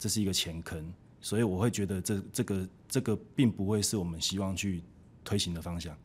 [0.00, 4.82] 这是一个钱坑，所以我会觉得这这个这个并不会是我们希望去
[5.22, 5.96] 推行的方向。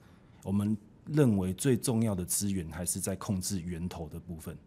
[0.43, 4.57] 我们认为最重要的资源还是在控制源头的部分，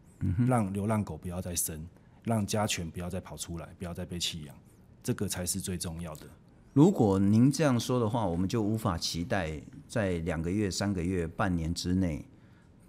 [0.47, 1.87] 让流浪狗不要再生，
[2.23, 4.55] 让家犬不要再跑出来，不要再被弃养，
[5.03, 6.27] 这个才是最重要的。
[6.73, 12.25] 如果您这样说的话，我们就无法期待在两个月、三个月、半年之内，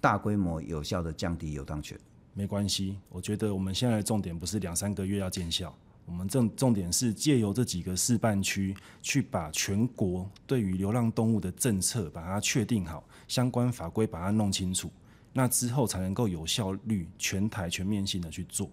[0.02, 1.96] 大规模有效的降低游荡犬。
[2.34, 5.74] 没关系，我觉得我们现在的重点不是两三个月要见效，
[6.06, 14.90] 我们重重点是借由这几个示范区，去把全国对于流浪动物的政策把它确定好，相关法规把它弄清楚，
[15.34, 18.70] 那之后才能够有效率、全台全面性的去做，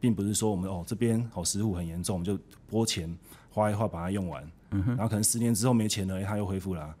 [0.00, 2.38] 并不是说我们哦这边哦石虎很严重，我们就
[2.68, 3.16] 拨钱。
[3.52, 6.96] 花一花把它用完，嗯，然后可能十年之后没钱了，哎，它又恢复了，啊。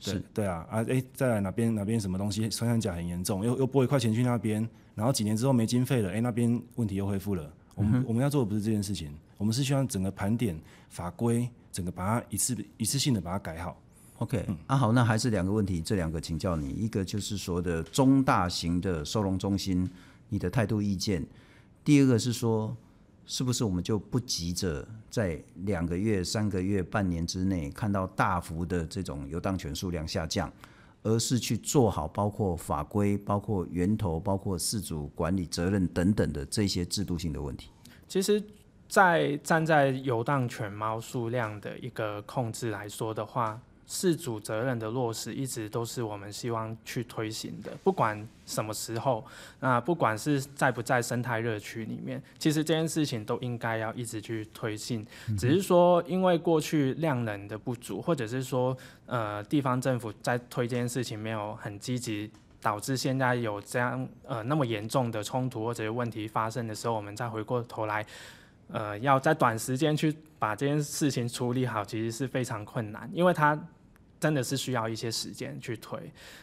[0.00, 7.52] 对是，对啊，啊，哎，再来哪边哪边什么东西穿山甲很严重，又又拨一块钱去那边，然后几年之后没经费了，哎，那边问题又恢复了。
[7.80, 10.56] 我们、嗯、我们要做的不是这件事情，我们是希望整个盘点
[10.90, 13.80] 法规，整个把它一次一次性的把它改好。
[14.18, 19.88] OK，嗯、啊好，那还是两个问题，这两个请教你，一个就是说的中大型的收容中心，
[20.28, 21.26] 你的态度意见，
[21.82, 22.76] 第二个是说。
[23.26, 30.52] 是不是我们就不急着在两个月、三个月、半年之内看到大幅的这种游荡犬数量下降，
[31.02, 37.70] 而是去做好包括法规、包括源头、包括事主管理责任等等的这些制度性的问题？
[38.06, 38.42] 其实，
[38.88, 43.60] 在站在游荡犬猫数量的一个控制来说的话。
[43.90, 49.26] 饲主责任的落实一直都是我们希望去推行的，不管什么时候，
[49.58, 55.04] 那不管是在不在生态热区里面，其实这件事情都应该要一直去推进。
[55.36, 58.76] 只是说，因为过去量能的不足，或者是说，
[59.06, 62.30] 呃，地方政府在推这件事情没有很积极，
[62.62, 68.06] 导致现在有这样呃那么严重的冲突或者是问题发生的时候，我们再回过头来。
[68.72, 73.60] 呃，要在短时间去把这件事情处理好，其实是非常困难，因为它
[74.20, 75.98] 真的是需要一些时间去推。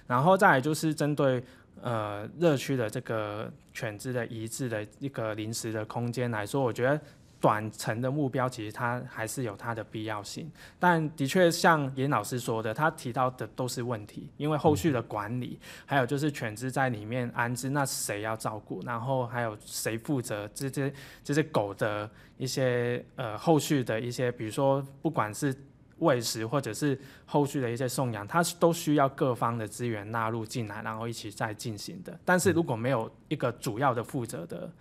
[0.06, 1.42] 然后再来就是针对
[1.82, 7.00] 呃热区的这个犬只的移置的一个临时的空间来说，我觉得。
[7.40, 18.82] 短程的目标其实它还是有它的必要性，但的确像严老师说的，他提到的都是问题，因为后续的管理，还有就是犬只在里面安置，那谁要照顾？
[18.84, 20.92] 然后还有谁负责这些
[21.24, 22.10] 这些狗的
[22.40, 25.56] 一些呃后续的一些，比如说不管是
[26.00, 32.20] 喂食或者是后续的一些送养，它都需要各方的资源纳入进来，然后一起再进行的。
[32.24, 34.72] 但是如果没有一个主要的负责的。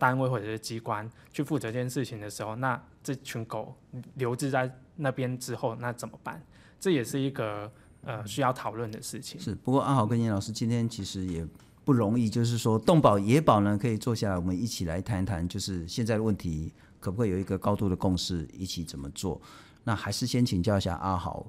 [0.00, 3.76] 单位或者是机关去负责这件事情的时候，那这群狗
[4.14, 6.42] 留置在那边之后，那怎么办？
[6.80, 9.38] 这也是一个呃需要讨论的事情。
[9.38, 11.46] 是，不过阿豪跟严老师今天其实也
[11.84, 19.38] 不容易，就是说动保野保呢可以坐下来，我们一起来谈一谈，就是现在的问题可不可以有一个高度的共识，一起怎么做？
[19.82, 21.44] 那还是先请教一下阿豪，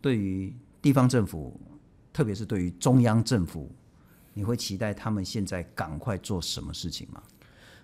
[0.00, 1.60] 对于地方政府，
[2.12, 3.70] 特别是对于中央政府，
[4.32, 7.22] 你会期待他们现在赶快做什么事情吗？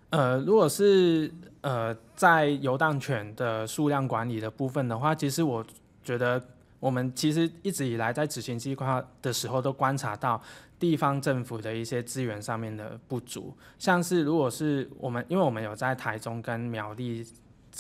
[0.08, 5.64] 呃，如果是呃在游荡犬的数量管理的部分的话，其实我
[6.02, 6.42] 觉得
[6.80, 10.42] 我们其实一直以来在执行计划的时候，都观察到
[10.78, 17.26] 地方政府的一些资源上面的不足，像是如果是我们，因为我们有在台中跟苗栗。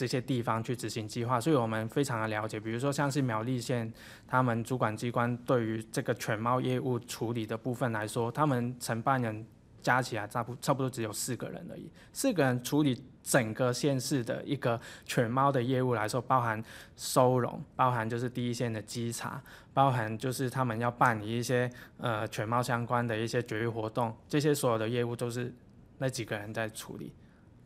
[0.00, 2.58] 这些地方去执行计划，所以我们非常的了解。
[2.58, 3.92] 比如说，像是苗栗县，
[4.26, 9.46] 他们主管机关对于这个犬猫业务处理的部分来说，他们承办人
[9.82, 11.90] 加起来差不差不多只有四个人而已。
[12.14, 16.64] 四个人处理整个县市的一个犬猫的业务来说，包含
[16.96, 19.42] 收容，包含就是第一线的稽查，
[19.74, 25.54] 包含就是他们要办理一些呃犬猫相关的一些绝育活动，这些所有的业务都是
[25.98, 27.12] 那几个人在处理，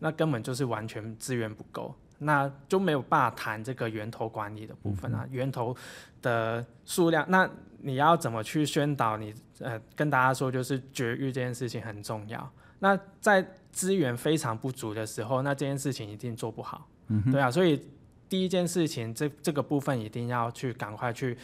[0.01, 1.95] 那根本就是完全资源不够。
[2.19, 5.77] 那就没有办法谈这个源头管理的部分啊，源头
[6.23, 7.49] 的数量，那
[7.81, 9.27] 你要怎么去宣导你？
[9.27, 12.51] 你呃跟大家说，就是绝育这件事情很重要。
[12.79, 16.89] 那在资源非常不足的时候，那这件事情一定做不好。
[17.09, 17.81] 嗯，对啊，所以
[18.29, 21.37] 第一件事情，这这个部分一定要去赶快去。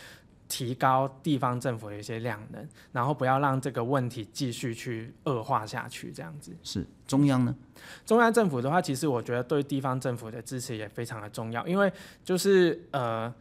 [0.50, 6.54] 提高地方政府的一些量能，然后不要让这个问题继续去恶化下去，这样子。
[6.64, 7.54] 是中央呢？
[8.04, 11.90] 中央政府的话，其实我觉得对地方政府的支持也非常的重要，因为
[12.24, 13.32] 就是呃，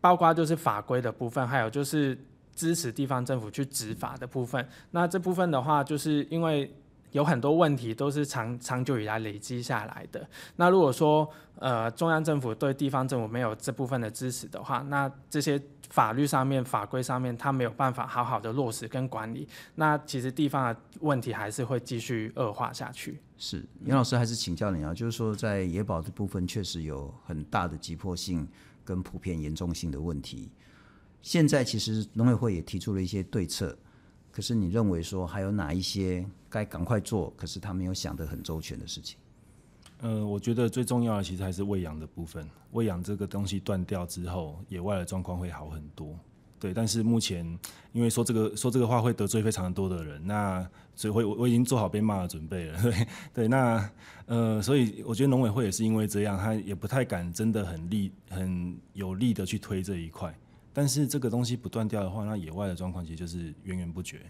[0.00, 2.18] 包括就是法规的部分，还有就是
[2.54, 4.68] 支持地方政府去执法的部分。
[4.90, 6.70] 那这部分的话，就是因为。
[7.12, 10.28] 有很多问题都是长长久以来累积下来的。
[10.56, 23.20] 那如果说呃中央政府对地方政府没有这部分的支持的话，那这些法律上面、法规上面，它没有办法好好的落实跟管理，那其实地方的问题还是会继续恶化下去。
[23.36, 28.48] 是，颜老师还是请教你啊，就是说在野保这部分确实有很大的急迫性
[28.84, 30.50] 跟普遍严重性的问题。
[31.20, 33.76] 现在其实农委会也提出了一些对策。
[34.30, 39.18] 可是你认为说还有哪一些该赶快做，可是他没有想得很周全的事情？
[40.02, 42.46] 呃，我觉得最重要的其实还是喂养的部分。
[42.72, 46.14] 喂养这个东西断掉之后，野外的状况会好很多。
[46.58, 47.46] 对，但是目前
[47.92, 52.82] 因为说这个说这个话会得罪非常多的人，那所以会我我已经做好被骂的准备了。
[52.82, 53.90] 对对，那
[54.26, 60.36] 呃，所以我觉得农委会也是因为这样，他也不太敢真的很力很有力的去推这一块。
[60.72, 64.20] 但是这个东西不断掉的话，那野外的状况其实就是源源不绝。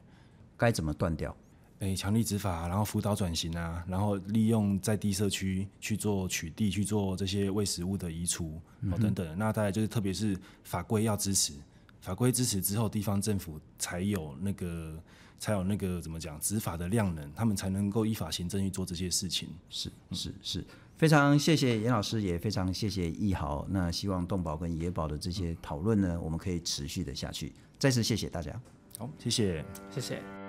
[0.56, 1.36] 该怎么断掉？
[1.82, 9.36] 诶，强力执法，然后辅导转型啊，然后利用在地社区去做取缔，去做这些喂食物的移除，哦等等。
[9.36, 11.52] 那大概就是特别是法规要支持，
[12.00, 14.96] 法规支持之后，地方政府才有那个
[15.40, 19.48] 才有那个怎么讲执法的量能，他们才能够依法行政去做这些事情。
[19.68, 20.64] 是是是。
[20.96, 23.66] 非常谢谢严老师，也非常谢谢易豪。
[23.68, 27.52] 那希望动保跟野保的这些讨论呢，我们可以持续的下去。
[27.76, 28.52] 再次谢谢大家。
[28.98, 30.41] 好，谢谢，谢谢。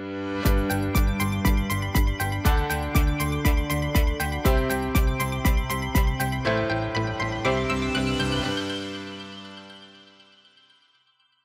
[0.00, 1.09] Música